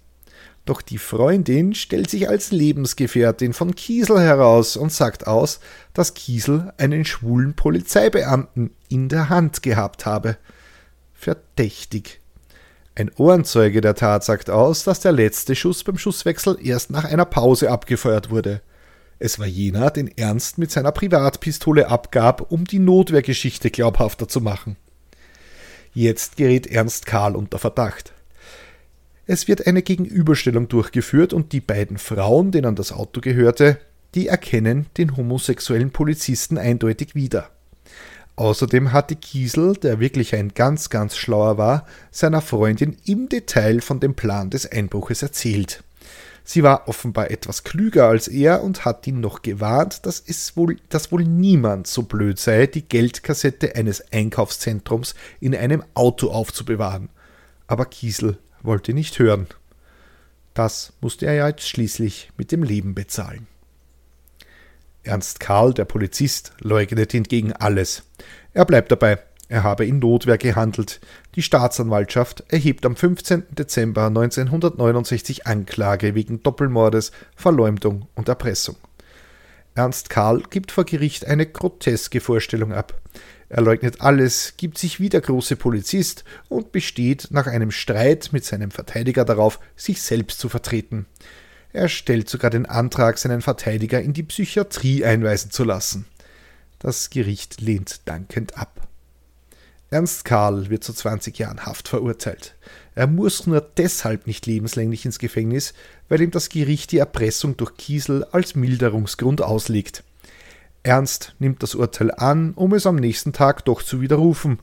Doch 0.66 0.82
die 0.82 0.98
Freundin 0.98 1.76
stellt 1.76 2.10
sich 2.10 2.28
als 2.28 2.52
Lebensgefährtin 2.52 3.54
von 3.54 3.74
Kiesel 3.74 4.20
heraus 4.20 4.76
und 4.76 4.92
sagt 4.92 5.28
aus, 5.28 5.62
dass 5.94 6.14
Kiesel 6.14 6.74
einen 6.78 7.06
schwulen 7.06 7.54
Polizeibeamten 7.54 8.72
in 8.90 9.08
der 9.08 9.30
Hand 9.30 9.64
gehabt 9.64 10.06
habe. 10.06 10.36
Verdächtig. 11.20 12.22
Ein 12.96 13.12
Ohrenzeuge 13.18 13.82
der 13.82 13.94
Tat 13.94 14.24
sagt 14.24 14.50
aus, 14.50 14.86
dass 14.86 15.02
der 15.02 15.12
letzte 15.12 15.54
Schuss 15.54 15.84
beim 15.84 15.98
Schusswechsel 15.98 16.58
erst 16.64 16.92
nach 16.92 17.04
einer 17.04 17.26
Pause 17.26 17.72
abgefeuert 17.72 18.30
wurde. 18.30 18.62
Es 19.20 19.38
war 19.38 19.46
jener, 19.46 19.92
den 19.92 20.08
Ernst 20.18 20.58
mit 20.58 20.72
seiner 20.72 20.94
Privatpistole 20.94 21.90
abgab, 21.90 22.54
um 22.54 22.64
die 22.64 22.80
Notwehrgeschichte 22.80 23.70
glaubhafter 23.70 24.30
zu 24.30 24.40
machen. 24.40 24.78
Jetzt 25.94 26.38
gerät 26.38 26.68
Ernst 26.68 27.06
Karl 27.06 27.36
unter 27.36 27.60
Verdacht. 27.60 28.14
Es 29.26 29.50
wird 29.50 29.68
eine 29.68 29.82
Gegenüberstellung 29.82 30.70
durchgeführt 30.70 31.34
und 31.34 31.52
die 31.52 31.60
beiden 31.60 31.98
Frauen, 31.98 32.54
denen 32.54 32.78
das 32.78 32.94
Auto 32.94 33.20
gehörte, 33.20 33.78
die 34.16 34.28
erkennen 34.28 34.86
den 34.96 35.18
homosexuellen 35.18 35.92
Polizisten 35.92 36.58
eindeutig 36.58 37.14
wieder. 37.14 37.50
Außerdem 38.40 38.94
hatte 38.94 39.18
Kiesel, 39.18 39.74
der 39.74 40.00
wirklich 40.00 40.34
ein 40.34 40.54
ganz, 40.54 40.90
ganz 40.90 41.18
schlauer 41.18 41.58
war, 41.58 41.86
seiner 42.10 42.40
Freundin 42.40 42.96
im 43.04 43.28
Detail 43.28 43.82
von 43.82 44.00
dem 44.00 44.16
Plan 44.16 44.50
des 44.50 44.66
Einbruches 44.66 45.22
erzählt. 45.22 45.84
Sie 46.46 46.64
war 46.64 46.88
offenbar 46.88 47.32
etwas 47.32 47.66
klüger 47.66 48.08
als 48.08 48.30
er 48.30 48.64
und 48.64 48.86
hat 48.86 49.06
ihn 49.08 49.20
noch 49.20 49.42
gewarnt, 49.42 50.06
dass 50.06 50.24
es 50.26 50.56
wohl, 50.56 50.78
dass 50.88 51.12
wohl 51.12 51.26
niemand 51.26 51.88
so 51.88 52.04
blöd 52.04 52.40
sei, 52.40 52.66
die 52.66 52.88
Geldkassette 52.88 53.76
eines 53.76 54.14
Einkaufszentrums 54.14 55.16
in 55.42 55.54
einem 55.54 55.84
Auto 55.94 56.32
aufzubewahren. 56.32 57.10
Aber 57.68 57.88
Kiesel 57.88 58.38
wollte 58.64 58.94
nicht 58.94 59.20
hören. 59.20 59.48
Das 60.54 60.94
musste 61.02 61.26
er 61.26 61.34
ja 61.34 61.50
jetzt 61.50 61.68
schließlich 61.68 62.32
mit 62.38 62.54
dem 62.54 62.64
Leben 62.64 62.96
bezahlen. 62.96 63.49
Ernst 65.10 65.40
Karl, 65.40 65.74
der 65.74 65.86
Polizist, 65.86 66.54
leugnet 66.62 67.14
hingegen 67.14 67.52
alles. 67.52 68.04
Er 68.54 68.64
bleibt 68.64 68.92
dabei, 68.92 69.18
er 69.48 69.64
habe 69.64 69.84
in 69.84 69.98
Notwehr 69.98 70.38
gehandelt. 70.38 71.02
Die 71.34 71.42
Staatsanwaltschaft 71.42 72.44
erhebt 72.50 72.86
am 72.86 72.96
15. 72.96 73.44
Dezember 73.50 74.06
1969 74.06 75.48
Anklage 75.48 76.14
wegen 76.14 76.44
Doppelmordes, 76.44 77.12
Verleumdung 77.36 78.08
und 78.14 78.30
Erpressung. 78.30 78.76
Ernst 79.74 80.12
Karl 80.12 80.44
gibt 80.48 80.72
vor 80.72 80.86
Gericht 80.86 81.26
eine 81.26 81.48
groteske 81.48 82.20
Vorstellung 82.20 82.72
ab. 82.72 83.02
Er 83.50 83.62
leugnet 83.62 84.02
alles, 84.02 84.58
gibt 84.58 84.78
sich 84.78 85.00
wie 85.00 85.10
der 85.10 85.22
große 85.22 85.56
Polizist 85.56 86.24
und 86.50 86.72
besteht 86.72 87.30
nach 87.32 87.48
einem 87.48 87.72
Streit 87.72 88.30
mit 88.32 88.46
seinem 88.46 88.70
Verteidiger 88.70 89.26
darauf, 89.26 89.60
sich 89.76 90.04
selbst 90.04 90.40
zu 90.40 90.50
vertreten. 90.50 91.08
Er 91.72 91.88
stellt 91.88 92.30
sogar 92.30 92.50
den 92.50 92.66
Antrag, 92.66 93.18
seinen 93.18 93.42
Verteidiger 93.42 94.02
in 94.02 94.14
die 94.14 94.24
Psychiatrie 94.24 95.06
einweisen 95.06 95.52
zu 95.52 95.64
lassen. 95.64 96.06
Das 96.80 97.10
Gericht 97.10 97.62
lehnt 97.62 98.08
dankend 98.08 98.58
ab. 98.58 98.88
Ernst 99.92 100.24
Karl 100.24 100.70
wird 100.70 100.84
zu 100.84 100.94
20 100.94 101.38
Jahren 101.38 101.66
Haft 101.66 101.88
verurteilt. 101.88 102.56
Er 102.96 103.08
muss 103.08 103.48
nur 103.48 103.62
deshalb 103.62 104.28
nicht 104.28 104.46
lebenslänglich 104.46 105.06
ins 105.06 105.20
Gefängnis, 105.20 105.74
weil 106.10 106.22
ihm 106.22 106.32
das 106.32 106.50
Gericht 106.50 106.92
die 106.92 107.00
Erpressung 107.00 107.58
durch 107.58 107.76
Kiesel 107.76 108.24
als 108.26 108.56
Milderungsgrund 108.56 109.42
auslegt. 109.42 110.04
Ernst 110.84 111.36
nimmt 111.40 111.64
das 111.64 111.76
Urteil 111.76 112.12
an, 112.12 112.54
um 112.54 112.74
es 112.74 112.86
am 112.86 112.96
nächsten 112.96 113.34
Tag 113.34 113.66
doch 113.66 113.82
zu 113.82 114.00
widerrufen. 114.00 114.60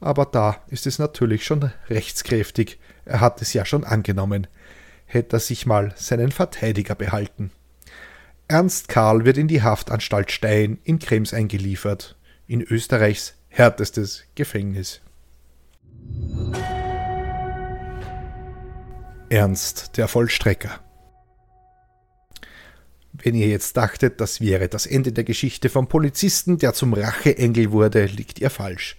Aber 0.00 0.24
da 0.24 0.62
ist 0.68 0.86
es 0.86 0.98
natürlich 0.98 1.44
schon 1.44 1.72
rechtskräftig. 1.88 2.78
Er 3.04 3.20
hat 3.20 3.42
es 3.42 3.52
ja 3.52 3.66
schon 3.66 3.84
angenommen. 3.84 4.46
Hätte 5.12 5.38
er 5.38 5.40
sich 5.40 5.66
mal 5.66 5.92
seinen 5.96 6.30
Verteidiger 6.30 6.94
behalten. 6.94 7.50
Ernst 8.46 8.88
Karl 8.88 9.24
wird 9.24 9.38
in 9.38 9.48
die 9.48 9.60
Haftanstalt 9.60 10.30
Stein 10.30 10.78
in 10.84 11.00
Krems 11.00 11.34
eingeliefert, 11.34 12.16
in 12.46 12.62
Österreichs 12.62 13.34
härtestes 13.48 14.22
Gefängnis. 14.36 15.00
Ernst 19.30 19.96
der 19.96 20.06
Vollstrecker. 20.06 20.78
Wenn 23.12 23.34
ihr 23.34 23.48
jetzt 23.48 23.76
dachtet, 23.76 24.20
das 24.20 24.40
wäre 24.40 24.68
das 24.68 24.86
Ende 24.86 25.10
der 25.10 25.24
Geschichte 25.24 25.70
vom 25.70 25.88
Polizisten, 25.88 26.58
der 26.58 26.72
zum 26.72 26.92
Racheengel 26.94 27.72
wurde, 27.72 28.06
liegt 28.06 28.38
ihr 28.38 28.50
falsch. 28.50 28.96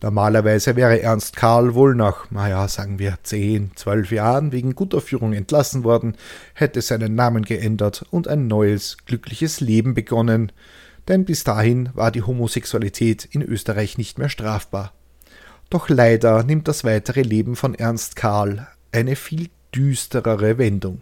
Normalerweise 0.00 0.76
wäre 0.76 1.02
Ernst 1.02 1.34
Karl 1.34 1.74
wohl 1.74 1.96
nach, 1.96 2.30
naja, 2.30 2.68
sagen 2.68 3.00
wir, 3.00 3.18
zehn, 3.24 3.72
zwölf 3.74 4.12
Jahren 4.12 4.52
wegen 4.52 4.76
guter 4.76 5.00
Führung 5.00 5.32
entlassen 5.32 5.82
worden, 5.82 6.16
hätte 6.54 6.82
seinen 6.82 7.16
Namen 7.16 7.44
geändert 7.44 8.06
und 8.10 8.28
ein 8.28 8.46
neues, 8.46 8.96
glückliches 9.06 9.60
Leben 9.60 9.94
begonnen, 9.94 10.52
denn 11.08 11.24
bis 11.24 11.42
dahin 11.42 11.88
war 11.94 12.12
die 12.12 12.22
Homosexualität 12.22 13.24
in 13.24 13.42
Österreich 13.42 13.98
nicht 13.98 14.18
mehr 14.18 14.28
strafbar. 14.28 14.92
Doch 15.68 15.88
leider 15.88 16.44
nimmt 16.44 16.68
das 16.68 16.84
weitere 16.84 17.22
Leben 17.22 17.56
von 17.56 17.74
Ernst 17.74 18.14
Karl 18.14 18.68
eine 18.92 19.16
viel 19.16 19.48
düsterere 19.74 20.58
Wendung. 20.58 21.00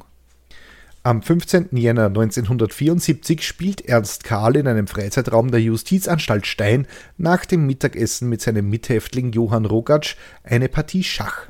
Am 1.06 1.22
15. 1.22 1.68
Jänner 1.76 2.06
1974 2.06 3.46
spielt 3.46 3.82
Ernst 3.82 4.24
Karl 4.24 4.56
in 4.56 4.66
einem 4.66 4.88
Freizeitraum 4.88 5.52
der 5.52 5.62
Justizanstalt 5.62 6.48
Stein 6.48 6.88
nach 7.16 7.44
dem 7.44 7.64
Mittagessen 7.64 8.28
mit 8.28 8.42
seinem 8.42 8.68
Mithäftling 8.68 9.30
Johann 9.30 9.66
Rogatsch 9.66 10.16
eine 10.42 10.68
Partie 10.68 11.04
Schach. 11.04 11.46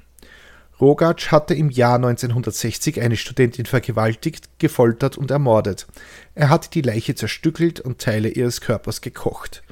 Rogatsch 0.78 1.32
hatte 1.32 1.54
im 1.54 1.70
Jahr 1.70 1.94
1960 1.94 3.00
eine 3.00 3.16
Studentin 3.16 3.64
vergewaltigt, 3.64 4.50
gefoltert 4.58 5.16
und 5.16 5.30
ermordet. 5.30 5.86
Er 6.34 6.50
hatte 6.50 6.68
die 6.68 6.82
Leiche 6.82 7.14
zerstückelt 7.14 7.80
und 7.80 7.98
Teile 7.98 8.28
ihres 8.28 8.60
Körpers 8.60 9.00
gekocht. 9.00 9.62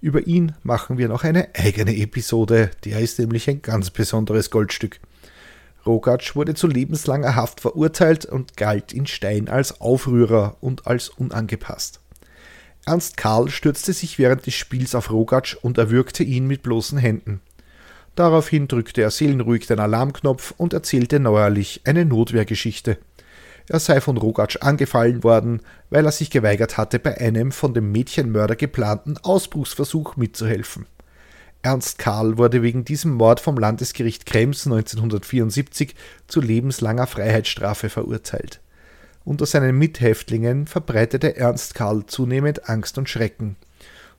Über 0.00 0.26
ihn 0.26 0.56
machen 0.64 0.98
wir 0.98 1.06
noch 1.06 1.22
eine 1.22 1.50
eigene 1.54 1.96
Episode, 1.96 2.72
der 2.84 2.98
ist 2.98 3.20
nämlich 3.20 3.48
ein 3.48 3.62
ganz 3.62 3.90
besonderes 3.90 4.50
Goldstück. 4.50 4.98
Rogatsch 5.88 6.36
wurde 6.36 6.54
zu 6.54 6.66
lebenslanger 6.66 7.34
Haft 7.34 7.62
verurteilt 7.62 8.26
und 8.26 8.58
galt 8.58 8.92
in 8.92 9.06
Stein 9.06 9.48
als 9.48 9.80
Aufrührer 9.80 10.56
und 10.60 10.86
als 10.86 11.08
unangepasst. 11.08 12.00
Ernst 12.84 13.16
Karl 13.16 13.48
stürzte 13.48 13.94
sich 13.94 14.18
während 14.18 14.46
des 14.46 14.54
Spiels 14.54 14.94
auf 14.94 15.10
Rogatsch 15.10 15.56
und 15.62 15.78
erwürgte 15.78 16.22
ihn 16.22 16.46
mit 16.46 16.62
bloßen 16.62 16.98
Händen. 16.98 17.40
Daraufhin 18.16 18.68
drückte 18.68 19.00
er 19.00 19.10
seelenruhig 19.10 19.66
den 19.66 19.80
Alarmknopf 19.80 20.52
und 20.58 20.74
erzählte 20.74 21.20
neuerlich 21.20 21.80
eine 21.84 22.04
Notwehrgeschichte. 22.04 22.98
Er 23.68 23.80
sei 23.80 24.00
von 24.00 24.16
Rogatsch 24.18 24.58
angefallen 24.60 25.24
worden, 25.24 25.60
weil 25.88 26.04
er 26.04 26.12
sich 26.12 26.30
geweigert 26.30 26.76
hatte, 26.76 26.98
bei 26.98 27.18
einem 27.18 27.50
von 27.50 27.72
dem 27.72 27.92
Mädchenmörder 27.92 28.56
geplanten 28.56 29.16
Ausbruchsversuch 29.18 30.16
mitzuhelfen. 30.16 30.86
Ernst 31.62 31.98
Karl 31.98 32.38
wurde 32.38 32.62
wegen 32.62 32.84
diesem 32.84 33.14
Mord 33.14 33.40
vom 33.40 33.58
Landesgericht 33.58 34.26
Krems 34.26 34.64
1974 34.66 35.94
zu 36.28 36.40
lebenslanger 36.40 37.06
Freiheitsstrafe 37.06 37.88
verurteilt. 37.88 38.60
Unter 39.24 39.44
seinen 39.44 39.76
Mithäftlingen 39.76 40.66
verbreitete 40.66 41.36
Ernst 41.36 41.74
Karl 41.74 42.06
zunehmend 42.06 42.68
Angst 42.68 42.96
und 42.96 43.08
Schrecken. 43.08 43.56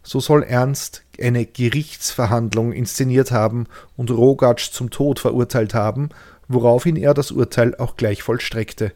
So 0.04 0.20
soll 0.20 0.44
Ernst 0.44 1.04
eine 1.20 1.46
Gerichtsverhandlung 1.46 2.74
inszeniert 2.74 3.32
haben 3.32 3.68
und 3.96 4.12
Rogatsch 4.12 4.72
zum 4.72 4.90
Tod 4.90 5.20
verurteilt 5.20 5.74
haben, 5.74 6.10
woraufhin 6.48 6.98
er 6.98 7.14
das 7.14 7.32
Urteil 7.32 7.74
auch 7.76 7.96
gleich 7.96 8.22
vollstreckte. 8.22 8.92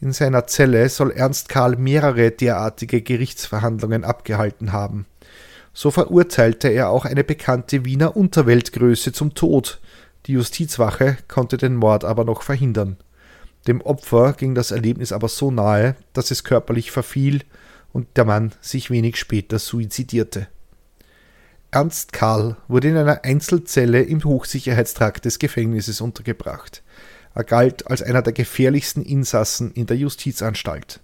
In 0.00 0.12
seiner 0.12 0.46
Zelle 0.46 0.88
soll 0.88 1.10
Ernst 1.10 1.48
Karl 1.48 1.76
mehrere 1.76 2.30
derartige 2.32 3.02
Gerichtsverhandlungen 3.02 4.04
abgehalten 4.04 4.72
haben. 4.72 5.06
So 5.74 5.90
verurteilte 5.90 6.68
er 6.68 6.90
auch 6.90 7.04
eine 7.04 7.24
bekannte 7.24 7.84
Wiener 7.84 8.16
Unterweltgröße 8.16 9.12
zum 9.12 9.34
Tod. 9.34 9.80
Die 10.26 10.32
Justizwache 10.32 11.16
konnte 11.28 11.56
den 11.56 11.76
Mord 11.76 12.04
aber 12.04 12.24
noch 12.24 12.42
verhindern. 12.42 12.96
Dem 13.66 13.80
Opfer 13.80 14.34
ging 14.34 14.54
das 14.54 14.70
Erlebnis 14.70 15.12
aber 15.12 15.28
so 15.28 15.50
nahe, 15.50 15.96
dass 16.12 16.30
es 16.30 16.44
körperlich 16.44 16.90
verfiel 16.90 17.42
und 17.92 18.08
der 18.16 18.24
Mann 18.24 18.52
sich 18.60 18.90
wenig 18.90 19.16
später 19.16 19.58
suizidierte. 19.58 20.48
Ernst 21.70 22.12
Karl 22.12 22.56
wurde 22.68 22.88
in 22.88 22.96
einer 22.96 23.24
Einzelzelle 23.24 24.02
im 24.02 24.22
Hochsicherheitstrakt 24.24 25.24
des 25.24 25.38
Gefängnisses 25.38 26.02
untergebracht. 26.02 26.82
Er 27.34 27.44
galt 27.44 27.86
als 27.86 28.02
einer 28.02 28.20
der 28.20 28.34
gefährlichsten 28.34 29.02
Insassen 29.02 29.72
in 29.72 29.86
der 29.86 29.96
Justizanstalt. 29.96 31.00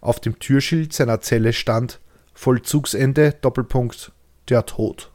Auf 0.00 0.18
dem 0.18 0.38
Türschild 0.40 0.92
seiner 0.92 1.20
Zelle 1.20 1.52
stand 1.52 2.00
Vollzugsende 2.40 3.34
Doppelpunkt 3.38 4.12
der 4.48 4.64
Tod. 4.64 5.10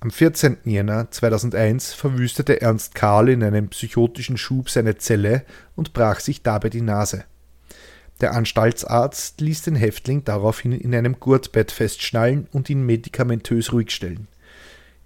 Am 0.00 0.10
14. 0.10 0.56
Jänner 0.64 1.12
2001 1.12 1.94
verwüstete 1.94 2.60
Ernst 2.60 2.96
Karl 2.96 3.28
in 3.28 3.44
einem 3.44 3.68
psychotischen 3.68 4.36
Schub 4.36 4.68
seine 4.68 4.98
Zelle 4.98 5.44
und 5.76 5.92
brach 5.92 6.18
sich 6.18 6.42
dabei 6.42 6.70
die 6.70 6.80
Nase. 6.80 7.22
Der 8.20 8.32
Anstaltsarzt 8.32 9.40
ließ 9.40 9.62
den 9.62 9.76
Häftling 9.76 10.24
daraufhin 10.24 10.72
in 10.72 10.92
einem 10.92 11.20
Gurtbett 11.20 11.70
festschnallen 11.70 12.48
und 12.50 12.68
ihn 12.68 12.84
medikamentös 12.84 13.72
ruhig 13.72 13.92
stellen. 13.92 14.26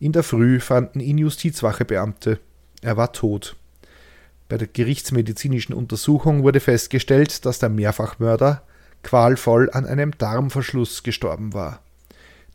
In 0.00 0.12
der 0.12 0.22
Früh 0.22 0.60
fanden 0.60 1.00
ihn 1.00 1.18
Justizwachebeamte. 1.18 2.40
Er 2.80 2.96
war 2.96 3.12
tot. 3.12 3.54
Bei 4.48 4.56
der 4.56 4.68
gerichtsmedizinischen 4.68 5.74
Untersuchung 5.74 6.42
wurde 6.42 6.60
festgestellt, 6.60 7.44
dass 7.44 7.58
der 7.58 7.68
Mehrfachmörder 7.68 8.62
qualvoll 9.02 9.70
an 9.72 9.86
einem 9.86 10.16
Darmverschluss 10.16 11.02
gestorben 11.02 11.54
war. 11.54 11.80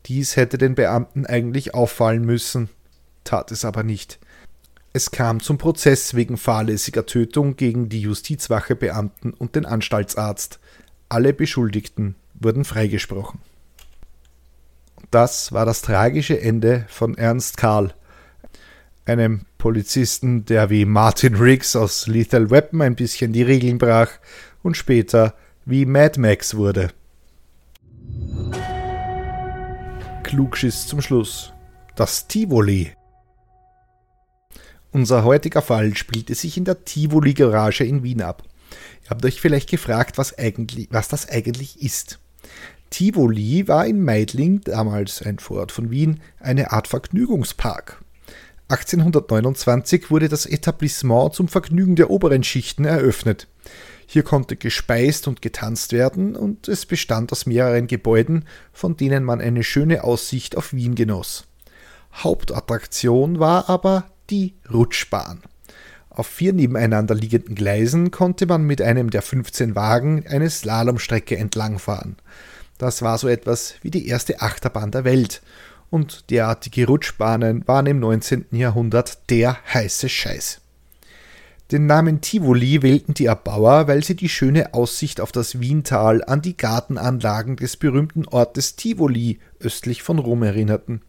Dies 0.06 0.36
hätte 0.36 0.58
den 0.58 0.74
Beamten 0.74 1.26
eigentlich 1.26 1.74
auffallen 1.74 2.24
müssen, 2.24 2.68
tat 3.24 3.50
es 3.50 3.64
aber 3.64 3.82
nicht. 3.82 4.18
Es 4.92 5.10
kam 5.10 5.40
zum 5.40 5.58
Prozess 5.58 6.14
wegen 6.14 6.36
fahrlässiger 6.36 7.06
Tötung 7.06 7.56
gegen 7.56 7.88
die 7.88 8.00
Justizwachebeamten 8.00 9.32
und 9.32 9.56
den 9.56 9.66
Anstaltsarzt. 9.66 10.60
Alle 11.08 11.32
Beschuldigten 11.32 12.14
wurden 12.34 12.64
freigesprochen. 12.64 13.40
Das 15.10 15.52
war 15.52 15.66
das 15.66 15.82
tragische 15.82 16.40
Ende 16.40 16.86
von 16.88 17.16
Ernst 17.16 17.56
Karl, 17.56 17.94
einem 19.04 19.46
Polizisten, 19.58 20.44
der 20.44 20.70
wie 20.70 20.84
Martin 20.84 21.34
Riggs 21.34 21.76
aus 21.76 22.06
Lethal 22.06 22.50
Weapon 22.50 22.82
ein 22.82 22.96
bisschen 22.96 23.32
die 23.32 23.42
Regeln 23.42 23.78
brach 23.78 24.10
und 24.62 24.76
später 24.76 25.34
wie 25.66 25.86
Mad 25.86 26.20
Max 26.20 26.54
wurde. 26.54 26.90
Klugschiss 30.22 30.86
zum 30.86 31.00
Schluss. 31.00 31.52
Das 31.96 32.26
Tivoli. 32.26 32.92
Unser 34.90 35.24
heutiger 35.24 35.62
Fall 35.62 35.96
spielte 35.96 36.34
sich 36.34 36.56
in 36.56 36.64
der 36.64 36.84
Tivoli 36.84 37.34
Garage 37.34 37.84
in 37.84 38.02
Wien 38.02 38.22
ab. 38.22 38.42
Ihr 39.04 39.10
habt 39.10 39.24
euch 39.24 39.40
vielleicht 39.40 39.70
gefragt, 39.70 40.18
was, 40.18 40.36
eigentlich, 40.36 40.88
was 40.90 41.08
das 41.08 41.28
eigentlich 41.28 41.82
ist. 41.82 42.18
Tivoli 42.90 43.66
war 43.66 43.86
in 43.86 44.02
Meidling, 44.04 44.60
damals 44.62 45.22
ein 45.22 45.38
Vorort 45.38 45.72
von 45.72 45.90
Wien, 45.90 46.20
eine 46.38 46.72
Art 46.72 46.88
Vergnügungspark. 46.88 48.02
1829 48.68 50.10
wurde 50.10 50.28
das 50.28 50.46
Etablissement 50.46 51.34
zum 51.34 51.48
Vergnügen 51.48 51.96
der 51.96 52.10
oberen 52.10 52.44
Schichten 52.44 52.84
eröffnet. 52.84 53.46
Hier 54.06 54.22
konnte 54.22 54.56
gespeist 54.56 55.28
und 55.28 55.42
getanzt 55.42 55.92
werden 55.92 56.36
und 56.36 56.68
es 56.68 56.86
bestand 56.86 57.32
aus 57.32 57.46
mehreren 57.46 57.86
Gebäuden, 57.86 58.44
von 58.72 58.96
denen 58.96 59.24
man 59.24 59.40
eine 59.40 59.64
schöne 59.64 60.04
Aussicht 60.04 60.56
auf 60.56 60.72
Wien 60.72 60.94
genoss. 60.94 61.46
Hauptattraktion 62.12 63.40
war 63.40 63.68
aber 63.68 64.04
die 64.30 64.54
Rutschbahn. 64.72 65.42
Auf 66.10 66.28
vier 66.28 66.52
nebeneinander 66.52 67.14
liegenden 67.14 67.56
Gleisen 67.56 68.12
konnte 68.12 68.46
man 68.46 68.62
mit 68.62 68.80
einem 68.80 69.10
der 69.10 69.22
15 69.22 69.74
Wagen 69.74 70.24
eine 70.28 70.48
Slalomstrecke 70.48 71.36
entlangfahren. 71.36 72.16
Das 72.78 73.02
war 73.02 73.18
so 73.18 73.28
etwas 73.28 73.74
wie 73.82 73.90
die 73.90 74.06
erste 74.06 74.40
Achterbahn 74.40 74.92
der 74.92 75.04
Welt. 75.04 75.42
Und 75.90 76.30
derartige 76.30 76.86
Rutschbahnen 76.86 77.66
waren 77.66 77.86
im 77.86 78.00
19. 78.00 78.46
Jahrhundert 78.52 79.30
der 79.30 79.58
heiße 79.72 80.08
Scheiß. 80.08 80.60
Den 81.70 81.86
Namen 81.86 82.20
Tivoli 82.20 82.82
wählten 82.82 83.14
die 83.14 83.24
Erbauer, 83.24 83.88
weil 83.88 84.04
sie 84.04 84.14
die 84.14 84.28
schöne 84.28 84.74
Aussicht 84.74 85.20
auf 85.20 85.32
das 85.32 85.60
Wiental 85.60 86.22
an 86.22 86.42
die 86.42 86.56
Gartenanlagen 86.56 87.56
des 87.56 87.78
berühmten 87.78 88.26
Ortes 88.26 88.76
Tivoli 88.76 89.38
östlich 89.60 90.02
von 90.02 90.18
Rom 90.18 90.42
erinnerten. 90.42 91.00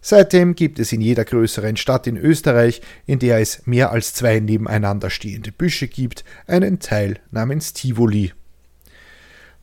Seitdem 0.00 0.54
gibt 0.54 0.78
es 0.78 0.92
in 0.92 1.02
jeder 1.02 1.26
größeren 1.26 1.76
Stadt 1.76 2.06
in 2.06 2.16
Österreich, 2.16 2.80
in 3.04 3.18
der 3.18 3.38
es 3.38 3.66
mehr 3.66 3.92
als 3.92 4.14
zwei 4.14 4.40
nebeneinander 4.40 5.10
stehende 5.10 5.52
Büsche 5.52 5.88
gibt, 5.88 6.24
einen 6.46 6.80
Teil 6.80 7.20
namens 7.30 7.74
Tivoli. 7.74 8.32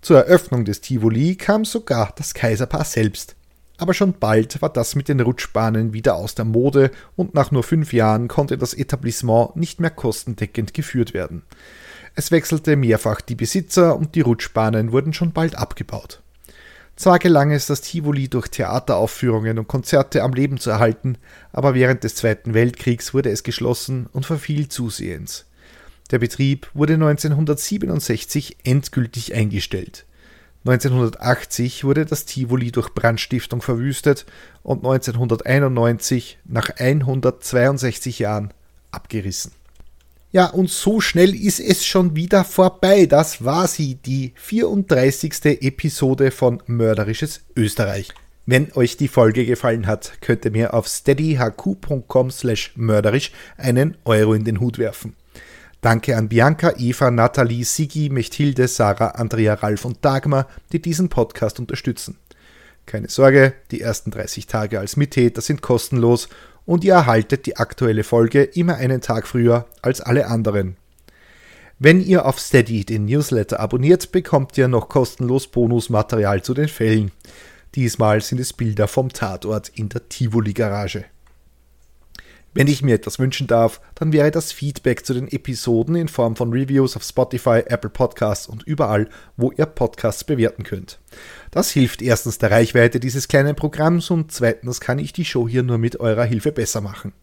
Zur 0.02 0.19
Eröffnung 0.19 0.63
des 0.65 0.82
Tivoli 0.82 1.36
kam 1.36 1.65
sogar 1.65 2.13
das 2.15 2.36
Kaiserpaar 2.36 2.86
selbst. 2.86 3.37
Aber 3.77 3.93
schon 3.93 4.13
bald 4.13 4.61
war 4.61 4.69
das 4.69 4.95
mit 4.95 5.07
den 5.07 5.19
Rutschbahnen 5.19 5.93
wieder 5.93 6.15
aus 6.15 6.33
der 6.33 6.45
Mode 6.45 6.91
und 7.15 7.35
nach 7.35 7.51
nur 7.51 7.63
fünf 7.63 7.93
Jahren 7.93 8.27
konnte 8.27 8.57
das 8.57 8.73
Etablissement 8.73 9.55
nicht 9.55 9.79
mehr 9.79 9.91
kostendeckend 9.91 10.73
geführt 10.73 11.13
werden. 11.13 11.43
Es 12.15 12.31
wechselte 12.31 12.75
mehrfach 12.75 13.21
die 13.21 13.35
Besitzer 13.35 13.95
und 13.95 14.15
die 14.15 14.21
Rutschbahnen 14.21 14.91
wurden 14.91 15.13
schon 15.13 15.31
bald 15.31 15.55
abgebaut. 15.55 16.21
Zwar 16.95 17.19
gelang 17.19 17.51
es, 17.51 17.67
das 17.67 17.81
Tivoli 17.81 18.27
durch 18.27 18.47
Theateraufführungen 18.47 19.59
und 19.59 19.67
Konzerte 19.67 20.23
am 20.23 20.33
Leben 20.33 20.57
zu 20.57 20.71
erhalten, 20.71 21.19
aber 21.53 21.75
während 21.75 22.03
des 22.03 22.15
Zweiten 22.15 22.55
Weltkriegs 22.55 23.13
wurde 23.13 23.29
es 23.29 23.43
geschlossen 23.43 24.07
und 24.11 24.25
verfiel 24.25 24.67
zusehends. 24.67 25.45
Der 26.09 26.17
Betrieb 26.17 26.71
wurde 26.73 26.93
1967 26.93 28.57
endgültig 28.63 29.35
eingestellt. 29.35 30.07
1980 30.67 31.84
wurde 31.84 32.06
das 32.06 32.25
Tivoli 32.25 32.71
durch 32.71 32.89
Brandstiftung 32.89 33.62
verwüstet 33.62 34.25
und 34.63 34.80
1991 34.80 36.39
nach 36.45 36.69
162 36.77 38.19
Jahren 38.19 38.53
abgerissen. 38.91 39.51
Ja, 40.32 40.47
und 40.47 40.69
so 40.69 40.99
schnell 40.99 41.34
ist 41.34 41.60
es 41.60 41.86
schon 41.86 42.15
wieder 42.15 42.43
vorbei. 42.43 43.06
Das 43.06 43.45
war 43.45 43.67
sie, 43.67 43.95
die 43.95 44.34
34. 44.36 45.34
Episode 45.62 46.32
von 46.32 46.62
Mörderisches 46.67 47.41
Österreich. 47.56 48.10
Wenn 48.45 48.71
euch 48.73 48.97
die 48.97 49.08
Folge 49.08 49.45
gefallen 49.45 49.88
hat, 49.88 50.13
könnt 50.21 50.45
ihr 50.45 50.51
mir 50.51 50.73
auf 50.73 50.88
steadyhq.com 50.88 52.32
slash 52.32 52.73
mörderisch 52.75 53.32
einen 53.58 53.97
Euro 54.06 54.34
in 54.34 54.43
den 54.43 54.60
Hut 54.60 54.77
werfen. 54.77 55.15
Danke 55.88 56.17
an 56.17 56.28
Bianca, 56.28 56.73
Eva, 56.76 57.10
Nathalie, 57.12 57.63
Sigi, 57.63 58.10
Mechthilde, 58.10 58.67
Sarah, 58.67 59.12
Andrea, 59.12 59.54
Ralf 59.54 59.86
und 59.86 60.04
Dagmar, 60.04 60.45
die 60.73 60.82
diesen 60.82 61.08
Podcast 61.08 61.62
unterstützen. 61.62 62.17
Keine 62.86 63.08
Sorge, 63.08 63.54
die 63.71 63.80
ersten 63.80 64.12
30 64.12 64.47
Tage 64.47 64.82
als 64.82 64.97
Mittäter 64.97 65.39
sind 65.39 65.62
kostenlos 65.62 66.28
und 66.65 66.84
ihr 66.84 66.91
erhaltet 66.91 67.45
die 67.45 67.56
aktuelle 67.56 68.04
Folge 68.04 68.43
immer 68.43 68.76
einen 68.76 69.00
Tag 69.00 69.28
früher 69.28 69.65
als 69.82 70.02
alle 70.02 70.28
anderen. 70.28 70.76
Wenn 71.80 72.02
ihr 72.02 72.26
auf 72.26 72.38
Steady 72.38 72.84
den 72.84 73.06
Newsletter 73.06 73.62
abonniert, 73.62 74.12
bekommt 74.12 74.58
ihr 74.58 74.67
noch 74.67 74.89
kostenlos 74.89 75.47
Bonusmaterial 75.47 76.41
zu 76.41 76.54
den 76.54 76.67
Fällen. 76.67 77.13
Diesmal 77.76 78.19
sind 78.19 78.41
es 78.41 78.52
Bilder 78.52 78.89
vom 78.89 79.08
Tatort 79.08 79.69
in 79.69 79.88
der 79.88 80.10
Tivoli-Garage. 80.10 81.06
Wenn 82.58 82.67
ich 82.67 82.82
mir 82.82 82.96
etwas 82.96 83.20
wünschen 83.20 83.46
darf, 83.46 83.80
dann 83.93 84.12
wäre 84.12 84.32
das 84.32 84.52
Feedback 84.52 85.06
zu 85.06 85.13
den 85.13 85.28
Episoden 85.28 85.96
in 85.96 86.08
Form 86.08 86.36
von 86.36 86.52
Reviews 86.52 86.96
auf 86.96 87.04
Spotify, 87.04 87.62
Apple 87.67 87.91
Podcasts 87.91 88.48
und 88.48 88.63
überall, 88.63 89.10
wo 89.36 89.52
ihr 89.52 89.67
Podcasts 89.67 90.24
bewerten 90.24 90.63
könnt. 90.63 90.98
Das 91.52 91.70
hilft 91.70 92.02
erstens 92.02 92.39
der 92.39 92.50
Reichweite 92.50 93.00
dieses 93.00 93.28
kleinen 93.28 93.56
Programms 93.56 94.10
und 94.10 94.32
zweitens 94.32 94.82
kann 94.82 94.98
ich 94.98 95.13
die 95.13 95.26
Show 95.26 95.48
hier 95.48 95.62
nur 95.62 95.78
mit 95.78 96.00
eurer 96.00 96.24
Hilfe 96.24 96.52
besser 96.52 96.82
machen. 96.82 97.13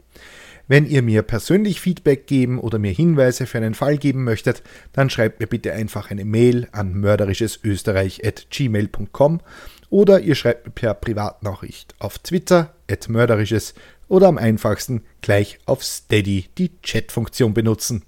Wenn 0.69 0.87
ihr 0.87 1.03
mir 1.03 1.23
persönlich 1.23 1.81
Feedback 1.81 2.29
geben 2.29 2.61
oder 2.61 2.79
mir 2.79 2.93
Hinweise 2.93 3.47
für 3.47 3.59
einen 3.59 3.75
Fall 3.75 3.99
geben 3.99 4.23
möchtet, 4.23 4.63
dann 4.93 5.11
schreibt 5.11 5.41
mir 5.41 5.49
bitte 5.49 5.73
einfach 5.73 6.13
eine 6.13 6.25
Mail 6.25 6.69
an 6.71 6.95
mörderisches@gmail.com 6.95 9.41
oder 9.91 10.21
ihr 10.21 10.37
schreibt 10.37 10.67
mir 10.67 10.73
per 10.73 10.95
Privatnachricht 10.95 11.97
auf 11.99 12.19
Twitter 12.19 12.73
at 12.91 13.09
mörderisches 13.09 13.75
oder 14.09 14.29
am 14.29 14.39
einfachsten 14.39 15.03
gleich 15.23 15.59
auf 15.67 15.83
Steady 15.83 16.47
die 16.59 16.71
Chat-Funktion 16.83 17.55
benutzen. 17.55 18.03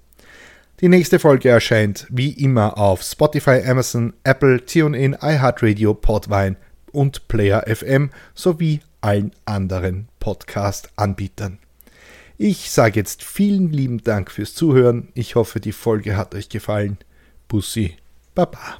Die 0.79 0.89
nächste 0.89 1.17
Folge 1.17 1.49
erscheint 1.49 2.05
wie 2.09 2.31
immer 2.31 2.77
auf 2.77 3.01
Spotify, 3.01 3.61
Amazon, 3.65 4.13
Apple, 4.23 4.63
TuneIn, 4.63 5.17
iHeartRadio, 5.19 5.95
Podvine 5.95 6.55
und 6.91 7.27
Player 7.27 7.63
FM 7.67 8.11
sowie 8.35 8.81
allen 9.01 9.31
anderen 9.45 10.07
Podcast-Anbietern. 10.19 11.59
Ich 12.37 12.69
sage 12.69 12.99
jetzt 12.99 13.23
vielen 13.23 13.71
lieben 13.71 14.03
Dank 14.03 14.29
fürs 14.29 14.53
Zuhören. 14.53 15.07
Ich 15.15 15.33
hoffe, 15.33 15.59
die 15.59 15.71
Folge 15.71 16.15
hat 16.15 16.35
euch 16.35 16.49
gefallen. 16.49 16.99
Bussi, 17.47 17.95
Baba. 18.35 18.77